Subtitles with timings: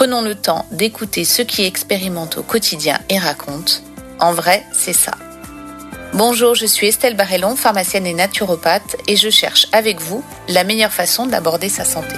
[0.00, 3.74] Prenons le temps d'écouter ceux qui expérimentent au quotidien et racontent.
[4.18, 5.12] En vrai, c'est ça.
[6.14, 10.90] Bonjour, je suis Estelle Barrellon, pharmacienne et naturopathe, et je cherche avec vous la meilleure
[10.90, 12.14] façon d'aborder sa santé.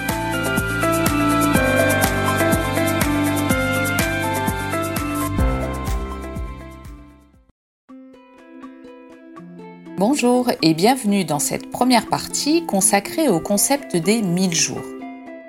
[9.96, 15.02] Bonjour et bienvenue dans cette première partie consacrée au concept des 1000 jours.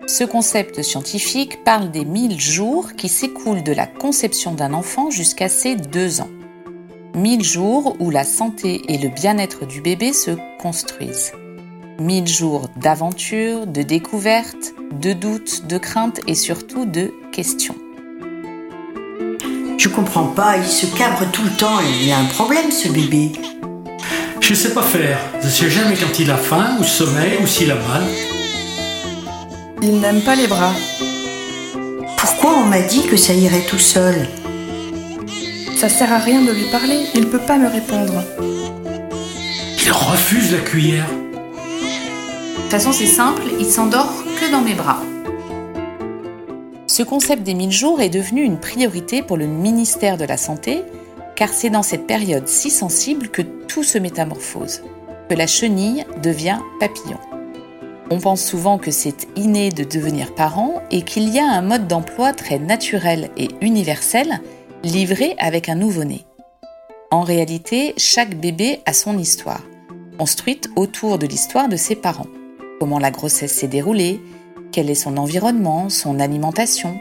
[0.07, 5.47] Ce concept scientifique parle des 1000 jours qui s'écoulent de la conception d'un enfant jusqu'à
[5.47, 6.29] ses 2 ans.
[7.15, 11.31] 1000 jours où la santé et le bien-être du bébé se construisent.
[11.99, 17.75] 1000 jours d'aventure, de découverte, de doutes, de craintes et surtout de questions.
[19.77, 22.89] Je comprends pas, il se cabre tout le temps, il y a un problème ce
[22.89, 23.31] bébé.
[24.41, 25.17] Je sais pas faire.
[25.41, 28.03] Je sais jamais quand il a faim, ou sommeil, ou s'il a mal.
[29.85, 30.71] Il n'aime pas les bras.
[32.17, 34.29] Pourquoi on m'a dit que ça irait tout seul
[35.75, 38.23] Ça sert à rien de lui parler, il peut pas me répondre.
[39.85, 41.09] Il refuse la cuillère.
[41.09, 45.01] De toute façon, c'est simple, il s'endort que dans mes bras.
[46.87, 50.83] Ce concept des 1000 jours est devenu une priorité pour le ministère de la Santé,
[51.35, 54.81] car c'est dans cette période si sensible que tout se métamorphose,
[55.29, 57.19] que la chenille devient papillon.
[58.13, 61.87] On pense souvent que c'est inné de devenir parent et qu'il y a un mode
[61.87, 64.39] d'emploi très naturel et universel
[64.83, 66.21] livré avec un nouveau-né.
[67.09, 69.63] En réalité, chaque bébé a son histoire,
[70.19, 72.27] construite autour de l'histoire de ses parents.
[72.79, 74.21] Comment la grossesse s'est déroulée,
[74.71, 76.99] quel est son environnement, son alimentation.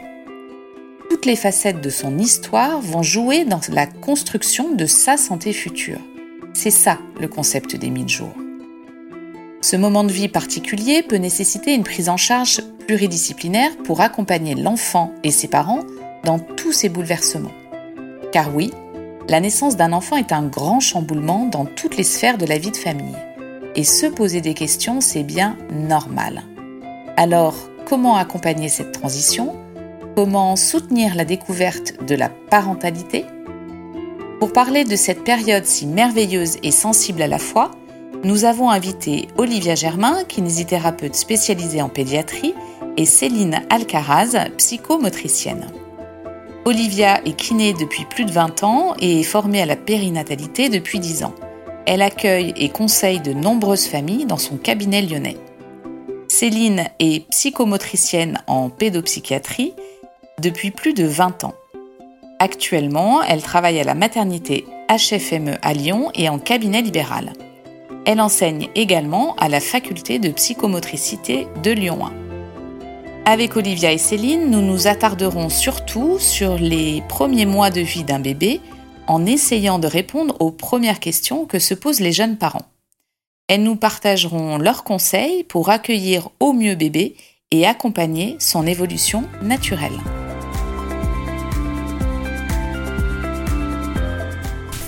[1.11, 5.99] Toutes les facettes de son histoire vont jouer dans la construction de sa santé future.
[6.55, 8.42] C'est ça le concept des 1000 jours.
[9.63, 15.13] Ce moment de vie particulier peut nécessiter une prise en charge pluridisciplinaire pour accompagner l'enfant
[15.23, 15.79] et ses parents
[16.25, 17.53] dans tous ces bouleversements.
[18.33, 18.73] Car oui,
[19.29, 22.71] la naissance d'un enfant est un grand chamboulement dans toutes les sphères de la vie
[22.71, 23.15] de famille.
[23.77, 26.43] Et se poser des questions, c'est bien normal.
[27.15, 29.55] Alors, comment accompagner cette transition?
[30.13, 33.23] Comment soutenir la découverte de la parentalité?
[34.41, 37.71] Pour parler de cette période si merveilleuse et sensible à la fois,
[38.23, 42.53] nous avons invité Olivia Germain, kinésithérapeute spécialisée en pédiatrie,
[42.95, 45.67] et Céline Alcaraz, psychomotricienne.
[46.65, 50.99] Olivia est kiné depuis plus de 20 ans et est formée à la périnatalité depuis
[50.99, 51.35] 10 ans.
[51.85, 55.37] Elle accueille et conseille de nombreuses familles dans son cabinet lyonnais.
[56.29, 59.73] Céline est psychomotricienne en pédopsychiatrie
[60.39, 61.55] depuis plus de 20 ans.
[62.39, 67.33] Actuellement, elle travaille à la maternité HFME à Lyon et en cabinet libéral.
[68.05, 72.11] Elle enseigne également à la faculté de psychomotricité de Lyon 1.
[73.25, 78.19] Avec Olivia et Céline, nous nous attarderons surtout sur les premiers mois de vie d'un
[78.19, 78.59] bébé
[79.07, 82.67] en essayant de répondre aux premières questions que se posent les jeunes parents.
[83.47, 87.15] Elles nous partageront leurs conseils pour accueillir au mieux bébé
[87.51, 89.91] et accompagner son évolution naturelle.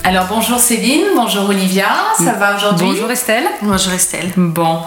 [0.08, 1.88] Alors bonjour Céline, bonjour Olivia,
[2.24, 3.46] ça va aujourd'hui Bonjour Estelle.
[3.64, 4.32] Bonjour Estelle.
[4.38, 4.80] Bon.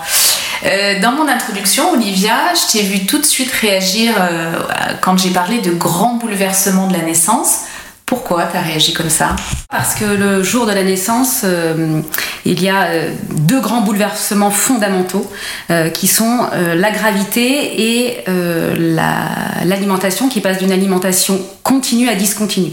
[0.65, 4.53] Euh, dans mon introduction, Olivia, je t'ai vu tout de suite réagir euh,
[5.01, 7.63] quand j'ai parlé de grands bouleversements de la naissance.
[8.07, 9.35] Pourquoi tu as réagi comme ça?
[9.69, 12.01] Parce que le jour de la naissance, euh,
[12.47, 15.31] il y a euh, deux grands bouleversements fondamentaux
[15.71, 22.09] euh, qui sont euh, la gravité et euh, la- l'alimentation qui passe d'une alimentation continue
[22.09, 22.73] à discontinue.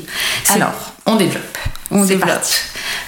[0.53, 0.71] Alors,
[1.05, 1.57] on développe.
[1.91, 2.41] on développe.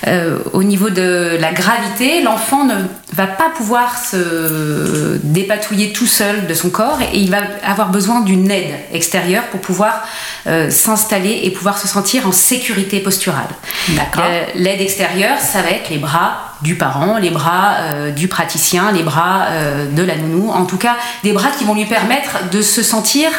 [0.05, 2.75] Euh, au niveau de la gravité, l'enfant ne
[3.13, 8.21] va pas pouvoir se dépatouiller tout seul de son corps et il va avoir besoin
[8.21, 10.05] d'une aide extérieure pour pouvoir
[10.45, 13.47] euh, s'installer et pouvoir se sentir en sécurité posturale.
[13.89, 14.25] D'accord.
[14.27, 19.03] Euh, L'aide extérieure, ça va être les bras du parent, les bras du praticien, les
[19.03, 19.45] bras
[19.91, 23.29] de la nounou, en tout cas des bras qui vont lui permettre de se sentir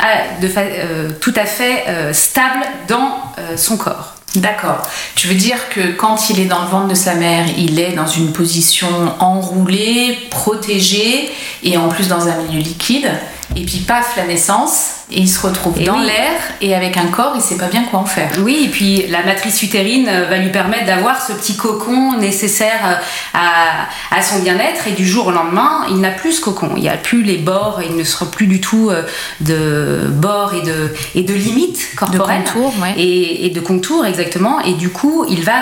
[0.00, 4.14] euh, tout à fait euh, stable dans euh, son corps.
[4.36, 4.82] D'accord.
[5.14, 7.92] Tu veux dire que quand il est dans le ventre de sa mère, il est
[7.92, 11.30] dans une position enroulée, protégée
[11.62, 13.10] et en plus dans un milieu liquide.
[13.54, 16.06] Et puis paf, la naissance, et il se retrouve Et dans oui.
[16.06, 16.32] l'air
[16.62, 18.30] et avec un corps, il sait pas bien quoi en faire.
[18.42, 22.80] Oui, et puis la matrice utérine euh, va lui permettre d'avoir ce petit cocon nécessaire
[22.84, 22.94] euh,
[23.34, 26.70] à, à son bien-être et du jour au lendemain, il n'a plus ce cocon.
[26.76, 29.02] Il n'y a plus les bords, il ne sera plus du tout euh,
[29.40, 32.44] de bords et de, et de limites corporelles.
[32.44, 32.94] contours, ouais.
[32.96, 34.60] et, et de contours, exactement.
[34.60, 35.56] Et du coup, il va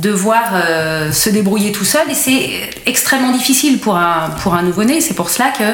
[0.00, 5.00] devoir euh, se débrouiller tout seul et c'est extrêmement difficile pour un, nouveau-né.
[5.00, 5.64] C'est pour cela que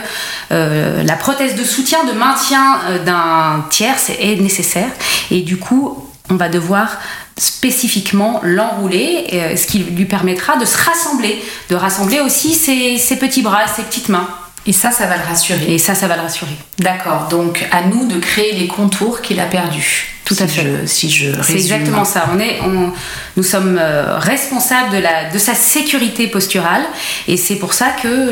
[0.52, 4.88] euh, la prothèse de soutien, de maintien euh, d'un tiers est nécessaire.
[5.30, 6.98] Et du coup, on va devoir
[7.36, 13.66] spécifiquement l'enrouler, ce qui lui permettra de se rassembler, de rassembler aussi ses petits bras,
[13.66, 14.28] ses petites mains.
[14.64, 15.74] Et ça, ça va le rassurer.
[15.74, 16.52] Et ça, ça va le rassurer.
[16.78, 17.26] D'accord.
[17.30, 20.08] Donc à nous de créer les contours qu'il a perdus.
[20.24, 20.62] Tout à fait.
[20.62, 22.26] je- si je C'est exactement ça.
[22.32, 22.92] On est, on-
[23.36, 26.82] nous sommes euh, responsables de, la, de sa sécurité posturale
[27.26, 28.30] et c'est pour ça que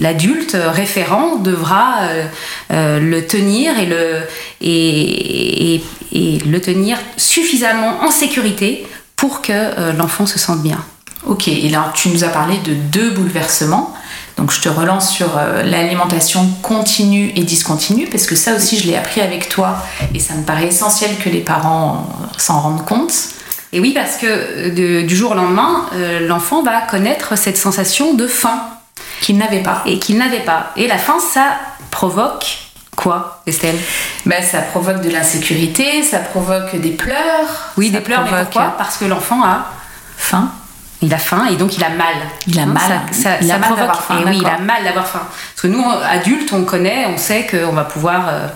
[0.00, 2.24] l'adulte référent devra euh,
[2.72, 4.20] euh, le tenir et le,
[4.60, 8.86] et, et- et le tenir suffisamment en sécurité
[9.16, 10.82] pour que l'enfant se sente bien.
[11.26, 13.92] Ok, et alors tu nous as parlé de deux bouleversements.
[14.36, 18.86] Donc je te relance sur euh, l'alimentation continue et discontinue, parce que ça aussi je
[18.86, 19.78] l'ai appris avec toi,
[20.14, 22.06] et ça me paraît essentiel que les parents
[22.36, 23.12] s'en rendent compte.
[23.72, 27.56] Et oui, parce que euh, de- du jour au lendemain, euh, l'enfant va connaître cette
[27.56, 28.60] sensation de faim.
[29.22, 29.82] Qu'ils n'avaient pas.
[29.86, 30.72] et qu'il n'avait pas.
[30.76, 31.56] Et la faim, ça
[31.90, 32.58] provoque
[32.94, 33.76] quoi, Estelle?
[34.26, 37.72] Ben, ça provoque de l'insécurité, ça provoque des pleurs.
[37.78, 38.74] Oui, des pleurs, mais pourquoi?
[38.76, 39.66] Parce que l'enfant a
[40.18, 40.50] faim.
[41.02, 42.14] Il a faim et donc il a mal.
[42.46, 42.82] Il a Hein, mal.
[43.10, 45.22] Ça, ça- Il a mal d'avoir faim, et oui, il a mal d'avoir faim.
[45.28, 48.46] Parce que nous, adultes, on connaît, on sait qu'on va pouvoir euh,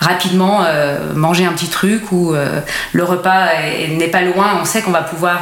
[0.00, 2.60] rapidement euh, manger un petit truc ou euh,
[2.92, 4.58] le repas est- n'est pas loin.
[4.60, 5.40] On sait qu'on va pouvoir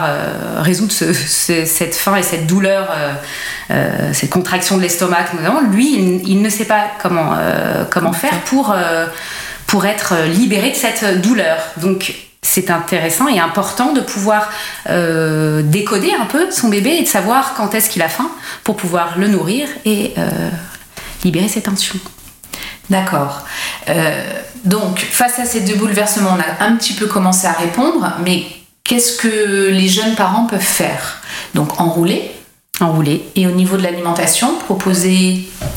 [0.59, 2.89] résoudre ce- ce- cette faim et cette douleur,
[4.13, 5.25] cette contraction de l'estomac.
[5.71, 7.35] Lui, il, il ne sait pas comment,
[7.91, 8.75] comment faire pour,
[9.67, 11.57] pour être libéré de cette douleur.
[11.79, 12.13] Donc,
[12.45, 14.51] c'est intéressant et important de pouvoir
[14.91, 18.31] euh, décoder un peu son bébé et de savoir quand est-ce qu'il a faim
[18.63, 20.51] pour pouvoir le nourrir et euh,
[21.25, 21.99] libérer ses tensions.
[22.91, 23.45] D'accord.
[23.89, 24.23] Euh,
[24.65, 28.45] donc, face à ces deux bouleversements, on a un petit peu commencé à répondre, mais
[28.85, 31.23] qu'est-ce que les jeunes parents peuvent faire?
[31.55, 32.31] Donc, enrouler.
[32.81, 33.25] Enrouler.
[33.37, 35.69] Et au niveau de l'alimentation, proposer pro-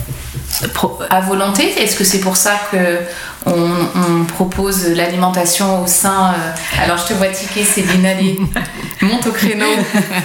[1.09, 2.99] à volonté Est-ce que c'est pour ça que
[3.45, 3.51] on,
[3.95, 8.39] on propose l'alimentation au sein euh, Alors, je te vois tiquer, Céline, allez,
[9.01, 9.67] monte au créneau.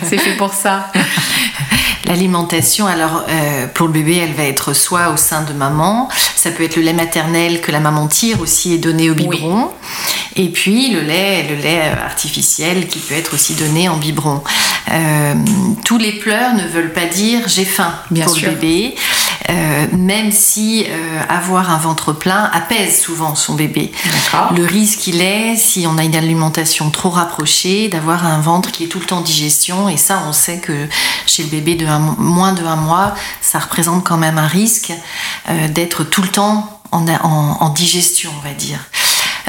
[0.04, 0.90] c'est fait pour ça.
[2.06, 6.50] L'alimentation, alors euh, pour le bébé, elle va être soit au sein de maman, ça
[6.50, 9.70] peut être le lait maternel que la maman tire aussi et donné au biberon,
[10.36, 14.42] et puis le lait, le lait artificiel qui peut être aussi donné en biberon.
[14.90, 15.34] Euh,
[15.84, 18.50] tous les pleurs ne veulent pas dire j'ai faim Bien pour sûr.
[18.50, 18.94] le bébé,
[19.50, 23.92] euh, même si euh, avoir un ventre plein apaise souvent son bébé.
[24.56, 28.84] Le risque, il est, si on a une alimentation trop rapprochée, d'avoir un ventre qui
[28.84, 29.88] est tout le temps en digestion.
[29.88, 30.72] Et ça, on sait que
[31.26, 34.92] chez le bébé de moins de un mois, ça représente quand même un risque
[35.48, 38.78] euh, d'être tout le temps en digestion, on va dire.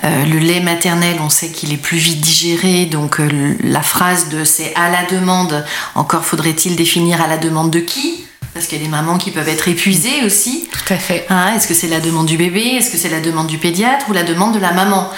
[0.04, 4.30] Euh, le lait maternel, on sait qu'il est plus vite digéré, donc euh, la phrase
[4.30, 8.26] de c'est à la demande, encore faudrait-il définir à la demande de qui?
[8.54, 10.70] Parce qu'il y a des mamans qui peuvent être épuisées aussi.
[10.72, 11.26] Tout à fait.
[11.30, 12.62] Hein, Est-ce que c'est la demande du bébé?
[12.78, 15.10] Est-ce que c'est la demande du pédiatre ou la demande de la maman?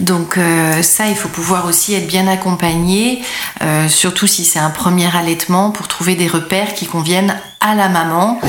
[0.00, 3.22] Donc euh, ça, il faut pouvoir aussi être bien accompagné,
[3.62, 7.88] euh, surtout si c'est un premier allaitement, pour trouver des repères qui conviennent à la
[7.88, 8.40] maman.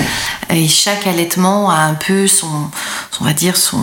[0.51, 2.69] Et chaque allaitement a un peu son,
[3.21, 3.81] on va dire son,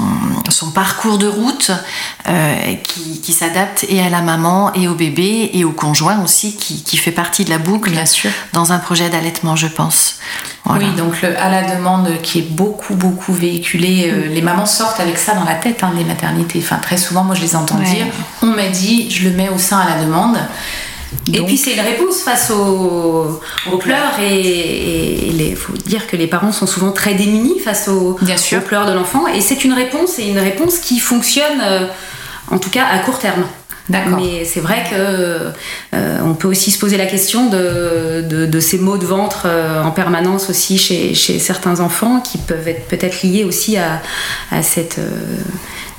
[0.49, 1.71] son parcours de route
[2.29, 6.57] euh, qui, qui s'adapte et à la maman et au bébé et au conjoint aussi
[6.57, 8.31] qui, qui fait partie de la boucle Bien sûr.
[8.53, 10.17] dans un projet d'allaitement, je pense.
[10.65, 10.85] Voilà.
[10.87, 14.11] Oui, donc le à la demande qui est beaucoup, beaucoup véhiculé.
[14.13, 16.59] euh, les mamans sortent avec ça dans la tête, hein, les maternités.
[16.63, 17.85] Enfin, très souvent, moi, je les entends Ouais.
[17.95, 18.07] dire
[18.43, 20.37] on m'a dit, je le mets au sein à la demande.
[21.33, 23.41] Et puis c'est une réponse face aux,
[23.73, 28.17] aux pleurs et il faut dire que les parents sont souvent très démunis face aux,
[28.23, 28.59] Bien sûr.
[28.59, 31.87] aux pleurs de l'enfant et c'est une réponse et une réponse qui fonctionne euh,
[32.51, 33.45] en tout cas à court terme.
[33.89, 35.53] Mais c'est vrai que
[35.95, 39.43] euh, on peut aussi se poser la question de, de, de ces maux de ventre
[39.47, 44.03] euh, en permanence aussi chez, chez certains enfants qui peuvent être peut-être liés aussi à,
[44.51, 45.09] à cet euh,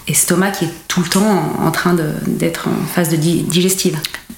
[0.10, 1.96] estomac qui est tout le temps en, en train
[2.28, 3.98] d'être en phase de digestive.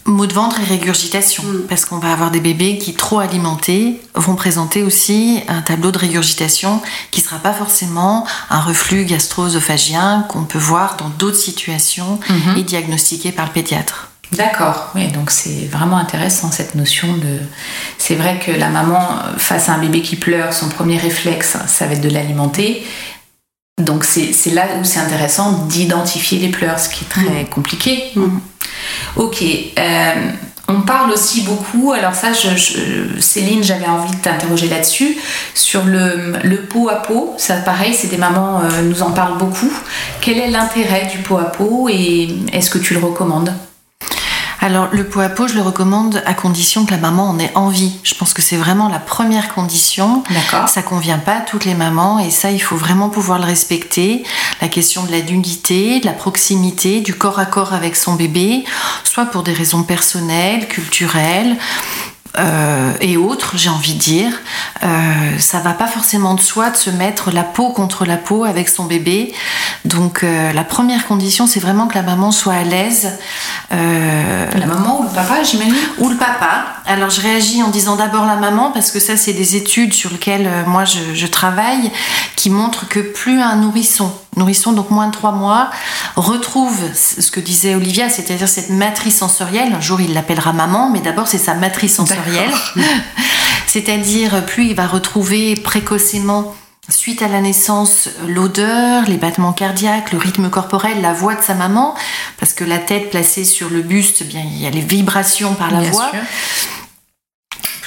[0.10, 1.68] Maux de ventre et régurgitation, Mm.
[1.70, 6.00] parce qu'on va avoir des bébés qui, trop alimentés, vont présenter aussi un tableau de
[6.00, 12.20] régurgitation qui ne sera pas forcément un reflux gastro-œsophagien qu'on peut voir dans d'autres situations
[12.28, 12.58] Mhm.
[12.58, 14.08] et diagnostiqué par le pédiatre.
[14.32, 17.40] D'accord, oui, donc c'est vraiment intéressant cette notion de.
[17.98, 19.00] C'est vrai que la maman,
[19.38, 22.86] face à un bébé qui pleure, son premier réflexe, ça va être de l'alimenter.
[23.80, 28.04] Donc c'est là où c'est intéressant d'identifier les pleurs, ce qui est très compliqué.
[29.16, 29.44] Ok.
[29.78, 30.14] euh,
[30.72, 35.18] on parle aussi beaucoup, alors ça, je, je- Céline, j'avais envie de t'interroger là-dessus,
[35.56, 37.34] sur le, le pot à pot.
[37.40, 39.72] Ça, pareil, c'est des mamans euh, nous en parlent beaucoup.
[40.22, 43.52] Quel est l'intérêt du pot à pot et est-ce que tu le recommandes?
[44.62, 47.52] Alors, le pot à pot, je le recommande à condition que la maman en ait
[47.56, 47.94] envie.
[48.04, 50.24] Je pense que c'est vraiment la première condition.
[50.30, 50.68] D'accord.
[50.68, 54.24] Ça convient pas à toutes les mamans et ça, il faut vraiment pouvoir le respecter.
[54.62, 58.66] La question de la nudité, de la proximité, du corps à corps avec son bébé,
[59.06, 61.56] soit pour des raisons personnelles, culturelles.
[62.40, 64.32] Euh, et autres, j'ai envie de dire,
[64.84, 64.88] euh,
[65.40, 68.70] ça va pas forcément de soi de se mettre la peau contre la peau avec
[68.70, 69.34] son bébé.
[69.86, 73.18] Donc euh, la première condition, c'est vraiment que la maman soit à l'aise.
[73.72, 75.76] La maman ou le papa, j'imagine?
[76.00, 76.66] ou le papa.
[76.86, 80.10] Alors je réagis en disant d'abord la maman parce que ça c'est des études sur
[80.10, 81.92] lesquelles moi je, je travaille
[82.36, 85.70] qui montrent que plus un nourrisson, nourrisson donc moins de 3 mois,
[86.16, 91.00] retrouve ce que disait Olivia, c'est-à-dire cette matrice sensorielle, un jour il l'appellera maman, mais
[91.00, 92.52] d'abord c'est sa matrice sensorielle,
[93.68, 96.56] c'est-à-dire plus il va retrouver précocement
[96.90, 101.54] Suite à la naissance, l'odeur, les battements cardiaques, le rythme corporel, la voix de sa
[101.54, 101.94] maman,
[102.40, 105.54] parce que la tête placée sur le buste, eh bien il y a les vibrations
[105.54, 106.10] par la Bien voix.
[106.10, 106.20] sûr.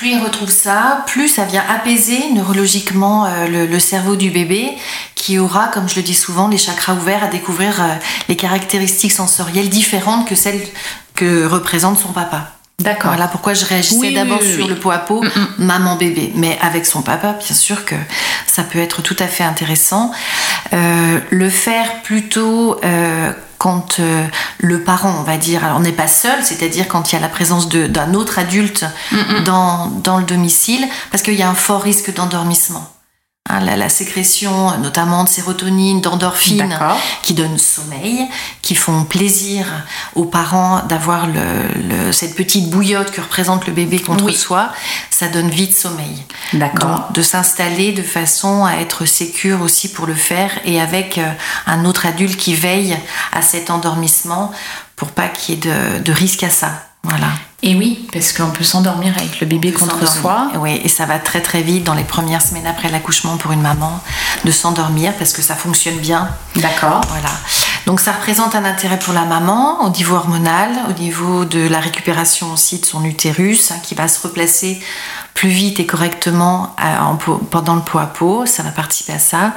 [0.02, 4.72] Plus il retrouve ça, plus ça vient apaiser neurologiquement euh, le, le cerveau du bébé,
[5.14, 7.86] qui aura, comme je le dis souvent, les chakras ouverts à découvrir euh,
[8.28, 10.60] les caractéristiques sensorielles différentes que celles
[11.14, 12.50] que représente son papa.
[12.80, 13.12] D'accord.
[13.12, 14.70] Voilà pourquoi je réagissais Oui, d'abord oui, sur oui.
[14.70, 15.22] le pot à pot,
[15.58, 16.32] maman-bébé.
[16.34, 17.94] Mais avec son papa, bien sûr que
[18.48, 20.10] ça peut être tout à fait intéressant.
[20.72, 22.80] Euh, le faire plutôt
[23.62, 24.26] quand euh,
[24.58, 27.20] le parent, on va dire, alors on n'est pas seul, c'est-à-dire quand il y a
[27.20, 28.84] la présence d'un autre adulte
[29.44, 32.84] dans, dans le domicile, parce qu'il y a un fort risque d'endormissement.
[33.50, 36.76] Hein, la, la sécrétion notamment de sérotonine, d'endorphine,
[37.22, 38.28] qui donnent sommeil,
[38.62, 39.66] qui font plaisir
[40.14, 41.26] aux parents d'avoir
[42.12, 44.34] cette petite bouillotte que représente le bébé contre Oui.
[44.34, 44.70] soi,
[45.12, 46.24] ça donne vite sommeil.
[46.54, 46.88] D'accord.
[46.88, 51.30] Donc de s'installer de façon à être sécure aussi pour le faire et avec euh,
[51.66, 52.96] un autre adulte qui veille
[53.32, 54.52] à cet endormissement
[54.96, 56.70] pour pas qu'il y ait de, de risque à ça.
[57.04, 57.28] Voilà.
[57.64, 60.50] Et oui, parce qu'on peut s'endormir avec le bébé contre soi.
[60.56, 63.60] Oui, et ça va très très vite dans les premières semaines après l'accouchement pour une
[63.60, 64.00] maman
[64.44, 66.28] de s'endormir parce que ça fonctionne bien.
[66.56, 67.02] D'accord.
[67.08, 67.30] Voilà.
[67.86, 71.80] Donc ça représente un intérêt pour la maman au niveau hormonal, au niveau de la
[71.80, 74.80] récupération aussi de son utérus hein, qui va se replacer
[75.34, 78.46] plus vite et correctement euh, pendant le pot à pot.
[78.46, 79.52] Ça va participer à ça.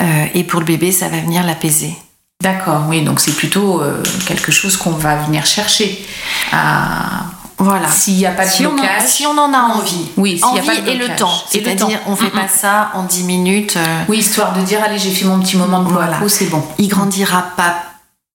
[0.00, 1.94] Euh, et pour le bébé, ça va venir l'apaiser.
[2.42, 6.06] D'accord, oui, donc c'est plutôt euh, quelque chose qu'on va venir chercher.
[6.52, 7.24] à-
[7.58, 7.88] Voilà.
[7.90, 10.06] S'il n'y a pas de Si on, en, si on en a envie.
[10.16, 11.42] Oui, s'il a envie pas de et le temps.
[11.50, 13.76] C'est-à-dire, on fait Mm, pas ça en 10 minutes.
[13.76, 16.18] euh, Oui, histoire de dire, allez, j'ai fait mon petit moment de Voilà.
[16.28, 16.62] c'est bon.
[16.78, 17.74] Il grandira pas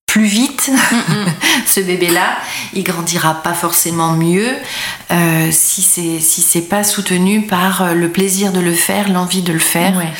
[0.06, 0.70] plus vite,
[1.66, 2.36] ce bébé-là.
[2.74, 4.48] Il grandira pas forcément mieux
[5.12, 9.42] euh, si c'est si c'est pas soutenu par euh, le plaisir de le faire, l'envie
[9.42, 9.96] de le faire.
[9.98, 10.12] Ouais.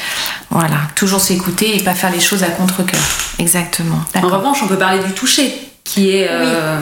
[0.50, 3.02] Voilà, Toujours s'écouter et pas faire les choses à contre-cœur.
[3.38, 4.00] exactement.
[4.16, 5.54] En revanche, on peut parler du toucher,
[5.84, 6.80] qui est, euh,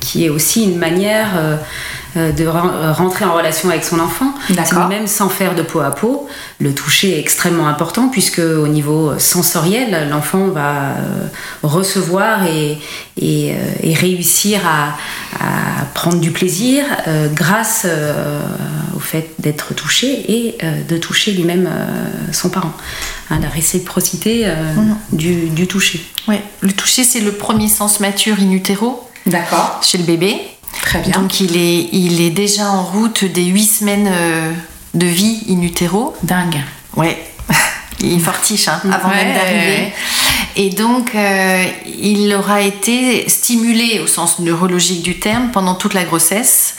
[0.00, 1.56] qui est aussi une manière euh,
[2.16, 4.32] de ren- euh, rentrer en relation avec son enfant.
[4.88, 6.28] Même sans faire de peau à peau,
[6.60, 11.26] le toucher est extrêmement important puisque au niveau sensoriel, l'enfant va euh,
[11.62, 12.78] recevoir et,
[13.20, 14.96] et, euh, et réussir à,
[15.44, 18.40] à prendre du plaisir euh, grâce euh,
[18.96, 22.72] au fait d'être touché et euh, de toucher lui-même euh, son parent.
[23.30, 24.52] Hein, la réciprocité euh,
[25.12, 26.04] du, du toucher.
[26.28, 26.42] Ouais.
[26.60, 29.80] Le toucher, c'est le premier sens mature in utero D'accord.
[29.82, 30.36] chez le bébé.
[30.82, 31.12] Très bien.
[31.12, 34.52] Donc il est, il est déjà en route des 8 semaines euh,
[34.94, 36.14] de vie in utero.
[36.22, 36.60] Dingue.
[36.96, 37.24] Ouais,
[38.00, 39.92] il fortiche hein, avant Ouais, même d'arriver.
[40.56, 46.04] Et donc, euh, il aura été stimulé au sens neurologique du terme pendant toute la
[46.04, 46.76] grossesse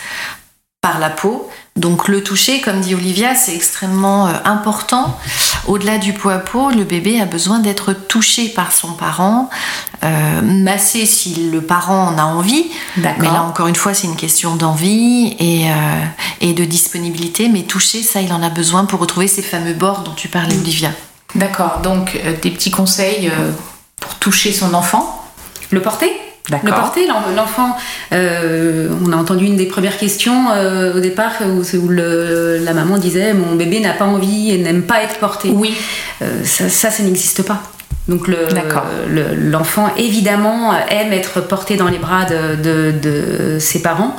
[0.82, 1.50] par la peau.
[1.78, 5.20] Donc le toucher, comme dit Olivia, c'est extrêmement euh, important.
[5.68, 9.50] Au-delà du pot à peau, le bébé a besoin d'être touché par son parent,
[10.04, 12.66] euh, massé si le parent en a envie.
[12.96, 13.22] D'accord.
[13.22, 16.04] Mais là, encore une fois, c'est une question d'envie et, euh,
[16.40, 17.50] et de disponibilité.
[17.50, 20.56] Mais toucher, ça, il en a besoin pour retrouver ces fameux bords dont tu parlais,
[20.58, 20.92] Olivia.
[21.34, 21.80] D'accord.
[21.84, 23.30] Donc, euh, des petits conseils
[24.00, 25.26] pour toucher son enfant.
[25.72, 26.10] Le porter?
[26.52, 27.76] Le porter, l'en- l'enfant.
[28.14, 32.74] euh, on a entendu une des premières questions euh, au départ où, où le- la
[32.74, 35.50] maman disait Mon bébé n'a pas envie et n'aime pas être porté.
[35.54, 35.74] Oui.
[36.22, 37.62] Euh, ça, ça, ça n'existe pas.
[38.08, 38.36] Donc le-
[39.10, 44.16] le- l'enfant évidemment aime être porté dans les bras de, de- de ses parents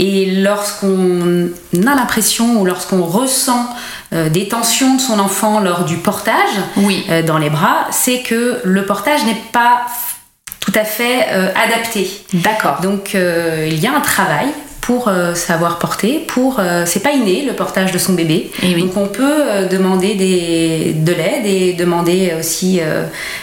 [0.00, 1.46] et lorsqu'on
[1.86, 3.68] a l'impression ou lorsqu'on ressent
[4.12, 6.34] euh, des tensions de son enfant lors du portage
[6.78, 7.04] Oui.
[7.10, 9.82] euh, dans les bras, c'est que le portage n'est pas
[10.60, 12.10] tout à fait euh, adapté.
[12.34, 12.78] D'accord.
[12.82, 14.46] Donc euh, il y a un travail
[14.80, 18.50] pour euh, savoir porter, pour c'est pas inné le portage de son bébé.
[18.62, 18.84] Eh oui.
[18.84, 22.80] Donc on peut demander des, de l'aide et demander aussi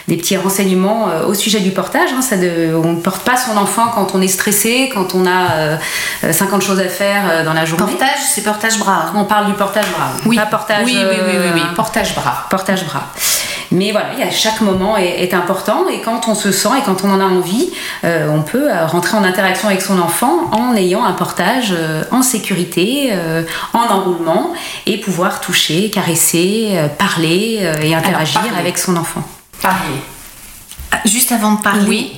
[0.08, 2.10] des petits renseignements au sujet du portage.
[2.18, 2.24] hein.
[2.24, 5.52] Ça de- on ne porte pas son enfant quand on est stressé, quand on a
[5.52, 5.78] euh,
[6.24, 7.86] euh, 50 choses à faire dans la journée.
[7.86, 9.12] Portage, c'est portage bras.
[9.16, 10.36] On parle du portage bras, Oui.
[10.38, 10.84] pas portage.
[10.86, 11.62] oui, oui, oui, oui, oui.
[11.76, 12.48] Portage bras.
[12.50, 13.04] portage bras.
[13.72, 16.70] Mais voilà, il y a- chaque moment est, est important et quand on se sent
[16.80, 17.70] et quand on en a envie,
[18.04, 22.04] euh, on peut euh, rentrer en interaction avec son enfant en ayant un portage euh,
[22.12, 23.44] en sécurité, euh,
[23.74, 24.54] en enroulement
[24.86, 28.58] et pouvoir toucher, caresser, euh, parler euh, et interagir parler.
[28.58, 29.24] avec son enfant.
[29.62, 30.00] Parler.
[30.92, 32.12] Ah, Juste avant de parler, Oui.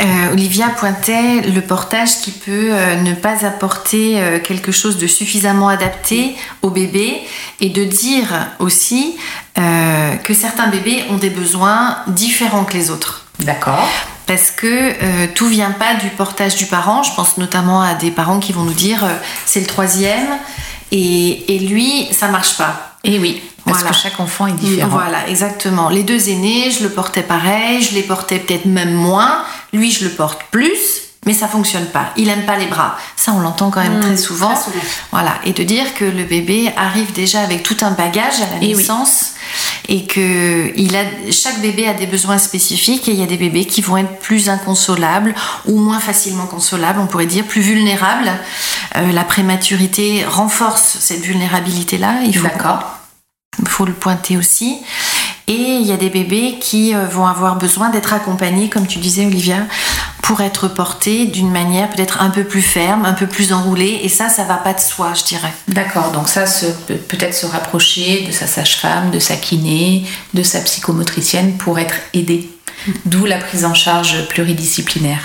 [0.00, 5.06] euh, Olivia pointait le portage qui peut euh, ne pas apporter euh, quelque chose de
[5.06, 7.20] suffisamment adapté au bébé
[7.60, 8.28] et de dire
[8.58, 9.16] aussi
[9.58, 13.26] euh, que certains bébés ont des besoins différents que les autres.
[13.40, 13.88] D'accord.
[14.26, 17.02] Parce que euh, tout vient pas du portage du parent.
[17.02, 19.08] Je pense notamment à des parents qui vont nous dire euh,
[19.44, 20.28] c'est le troisième
[20.92, 22.96] et, et lui ça marche pas.
[23.02, 23.94] Et oui, parce Voilà.
[23.96, 24.88] que chaque enfant est différent.
[24.90, 25.88] Voilà, exactement.
[25.88, 29.42] Les deux aînés, je le portais pareil, je les portais peut-être même moins.
[29.72, 30.78] Lui, je le porte plus,
[31.26, 32.12] mais ça fonctionne pas.
[32.16, 32.96] Il aime pas les bras.
[33.16, 34.54] Ça, on l'entend quand même Mmh, très souvent.
[34.54, 34.80] très souvent.
[35.12, 38.56] Voilà, et de dire que le bébé arrive déjà avec tout un bagage à la
[38.62, 38.76] Et oui.
[38.76, 39.32] naissance
[39.88, 43.36] et que il a, chaque bébé a des besoins spécifiques et il y a des
[43.36, 45.34] bébés qui vont être plus inconsolables
[45.66, 48.30] ou moins facilement consolables, on pourrait dire plus vulnérables.
[48.96, 52.20] Euh, la prématurité renforce cette vulnérabilité-là.
[52.24, 52.84] Il faut D'accord.
[53.58, 54.78] il faut le pointer aussi.
[55.50, 59.00] Et il y a des bébés qui euh, vont avoir besoin d'être accompagnés, comme tu
[59.00, 59.66] disais Olivia,
[60.22, 63.98] pour être portés d'une manière peut-être un peu plus ferme, un peu plus enroulée.
[64.04, 65.52] Et ça, ça va pas de soi, je dirais.
[65.66, 66.44] D'accord, donc ça
[67.08, 70.04] peut-être se rapprocher de sa sage-femme, de sa kiné,
[70.34, 72.48] de sa psychomotricienne pour être aidé.
[73.04, 75.18] D'où la prise en charge pluridisciplinaire.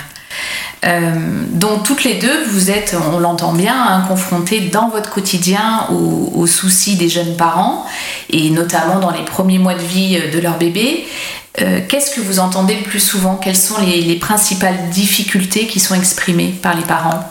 [0.84, 5.88] Euh, donc toutes les deux, vous êtes, on l'entend bien, hein, confrontées dans votre quotidien
[5.90, 7.86] aux, soucis des jeunes parents
[8.30, 11.06] et notamment dans les premiers mois de vie de leur bébé.
[11.60, 13.36] Euh, Qu'est-ce que vous entendez le plus souvent?
[13.36, 17.24] Quelles sont les, les principales difficultés qui sont exprimées par les parents?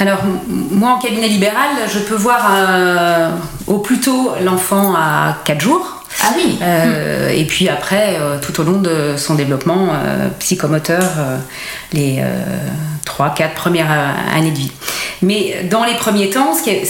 [0.00, 3.30] Alors, moi, en cabinet libéral, je peux voir euh,
[3.66, 5.97] au plus tôt l'enfant à 4 jours.
[6.22, 11.02] Ah oui Euh, Et puis après, euh, tout au long de son développement euh, psychomoteur,
[11.92, 12.22] les
[13.06, 13.90] 3-4 premières
[14.34, 14.72] années de vie.
[15.22, 16.84] Mais dans les premiers temps, ce qui est,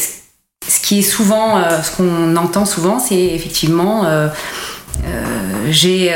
[0.66, 4.04] ce qui est souvent, ce qu'on entend souvent, c'est effectivement,
[5.70, 6.12] j'ai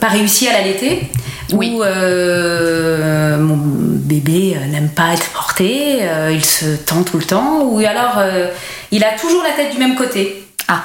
[0.00, 1.10] pas réussi à l'allaiter.
[1.52, 1.72] Oui.
[1.74, 7.62] Ou euh, mon bébé n'aime pas être porté, euh, il se tend tout le temps,
[7.62, 8.48] ou alors euh,
[8.90, 10.44] il a toujours la tête du même côté.
[10.68, 10.82] Ah.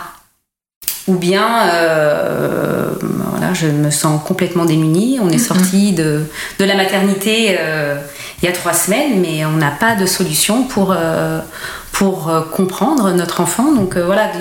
[1.07, 2.89] Ou bien, euh,
[3.31, 5.19] voilà, je me sens complètement démunie.
[5.21, 6.23] On est sorti de,
[6.59, 7.95] de la maternité euh,
[8.41, 11.39] il y a trois semaines, mais on n'a pas de solution pour, euh,
[11.93, 13.71] pour comprendre notre enfant.
[13.73, 14.31] Donc voilà,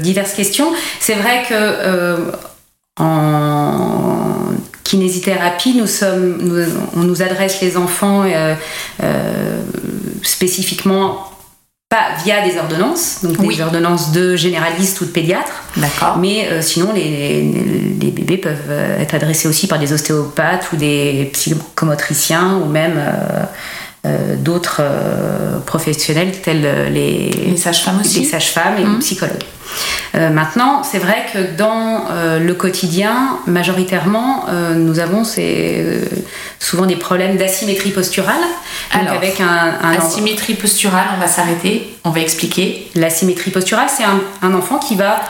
[0.00, 0.68] diverses questions.
[1.00, 2.32] C'est vrai que
[3.00, 4.52] en
[4.84, 6.64] kinésithérapie, nous sommes, nous-
[6.96, 8.24] on nous adresse les enfants
[10.22, 11.31] spécifiquement
[11.94, 13.54] pas via des ordonnances, donc Oui.
[13.56, 16.16] des ordonnances de généralistes ou de pédiatres, D'accord.
[16.18, 20.66] mais euh, sinon les, les- les bébés peuvent euh, être adressés aussi par des ostéopathes
[20.72, 23.44] ou des psychomotriciens ou même euh,
[24.04, 29.44] euh, d'autres euh, professionnels tels euh, les, Les sages-femmes aussi les sages-femmes et les psychologues.
[30.16, 32.04] Euh, maintenant, c'est vrai que dans
[32.38, 36.00] le quotidien, majoritairement, nous avons ces,
[36.58, 38.34] souvent des problèmes d'asymétrie posturale.
[38.92, 42.90] Donc Alors, avec un, un Asymétrie posturale, on va s'arrêter, on va expliquer.
[42.94, 45.20] L'asymétrie posturale, c'est un, un enfant qui va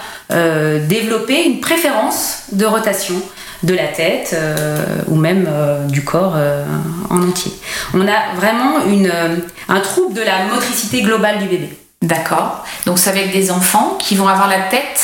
[0.88, 3.14] développer une préférence de rotation
[3.62, 6.64] de la tête euh, ou même euh, du corps euh,
[7.11, 7.53] en entier.
[7.94, 9.37] On a vraiment une, euh,
[9.68, 11.79] un trouble de la motricité globale du bébé.
[12.01, 12.64] D'accord.
[12.87, 15.01] Donc c'est avec des enfants qui vont avoir la tête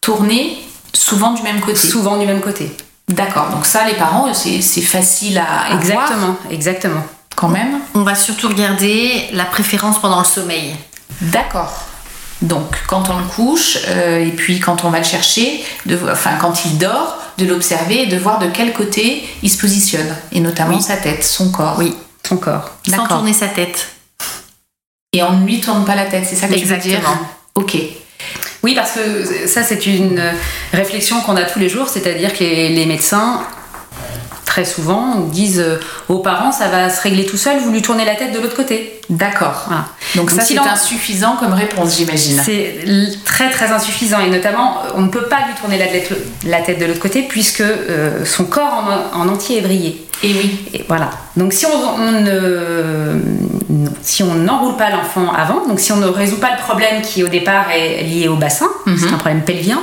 [0.00, 0.58] tournée
[0.94, 1.76] souvent du même côté.
[1.76, 2.74] Souvent du même côté.
[3.08, 3.48] D'accord.
[3.50, 7.04] Donc ça, les parents, c'est facile à, à voir Exactement, exactement.
[7.36, 7.78] quand même.
[7.94, 10.74] On va surtout regarder la préférence pendant le sommeil.
[11.20, 11.84] D'accord.
[12.40, 16.32] Donc quand on le couche euh, et puis quand on va le chercher, de, enfin
[16.40, 20.14] quand il dort, de l'observer et de voir de quel côté il se positionne.
[20.32, 20.82] Et notamment Oui.
[20.82, 21.76] sa tête, son corps.
[21.78, 21.94] Oui.
[22.28, 22.70] Son corps.
[22.88, 23.88] Sans tourner sa tête.
[25.12, 27.16] Et on ne lui tourne pas la tête, c'est ça que tu veux dire Exactement.
[27.54, 27.76] Ok.
[28.62, 30.20] Oui, parce que ça, c'est une
[30.72, 33.40] réflexion qu'on a tous les jours, c'est-à-dire que les médecins
[34.58, 38.04] très souvent disent euh, aux parents ça va se régler tout seul, vous lui tournez
[38.04, 39.00] la tête de l'autre côté.
[39.08, 39.66] D'accord.
[39.68, 39.84] Voilà.
[40.16, 42.42] Donc, ça, c'est insuffisant comme réponse, j'imagine.
[42.44, 42.80] C'est
[43.24, 46.10] très très insuffisant et notamment on ne peut pas lui tourner la tête,
[46.44, 50.07] la tête de l'autre côté puisque euh, son corps en, en entier est vrillé.
[50.22, 50.64] Et oui.
[50.74, 51.10] Et voilà.
[51.36, 52.10] Donc si on, on
[53.70, 57.02] non, si on n'enroule pas l'enfant avant, donc si on ne résout pas le problème
[57.02, 58.66] qui au départ est lié au bassin,
[58.98, 59.80] c'est un problème pelvien.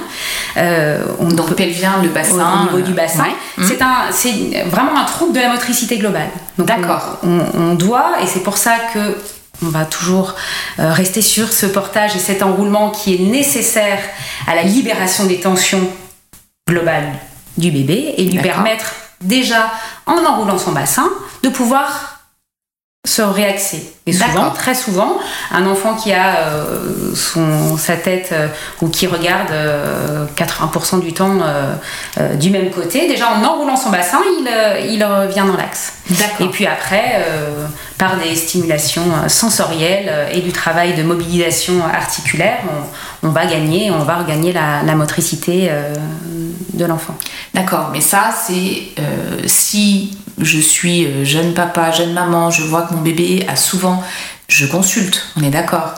[0.58, 2.64] euh, on Donc, peut- pelvien, le bassin.
[2.64, 3.24] au niveau du bassin.
[3.24, 3.64] ouais.
[3.66, 4.32] C'est un, c'est
[4.66, 6.28] vraiment un trouble de la motricité globale.
[6.58, 7.20] D'accord.
[7.24, 9.18] On, on- doit, et c'est pour ça que
[9.66, 10.36] on va toujours
[10.80, 14.00] euh, rester sur ce portage et cet enroulement qui est nécessaire
[14.48, 15.88] à la libération des tensions
[16.68, 17.08] globales
[17.58, 19.72] du bébé et lui permettre déjà,
[20.06, 21.10] en enroulant son bassin,
[21.44, 22.16] de pouvoir
[23.06, 23.94] se réaxer.
[24.08, 25.18] Et souvent, très souvent,
[25.52, 28.48] un enfant qui a euh, son, sa tête euh,
[28.82, 31.74] ou qui regarde euh, 80% du temps euh,
[32.20, 35.94] euh, du même côté, déjà en enroulant son bassin, il, euh, il revient dans l'axe.
[36.40, 37.66] Et puis après, euh,
[37.98, 42.58] par des stimulations euh, sensorielles euh, et du travail de mobilisation articulaire,
[43.24, 45.94] on, on va gagner, on va regagner la, la motricité euh,
[46.76, 47.16] de l'enfant.
[47.54, 52.84] D'accord, mais ça, c'est euh, si je suis euh, jeune papa, jeune maman, je vois
[52.84, 54.04] que mon bébé a souvent.
[54.48, 55.96] Je consulte, on est d'accord.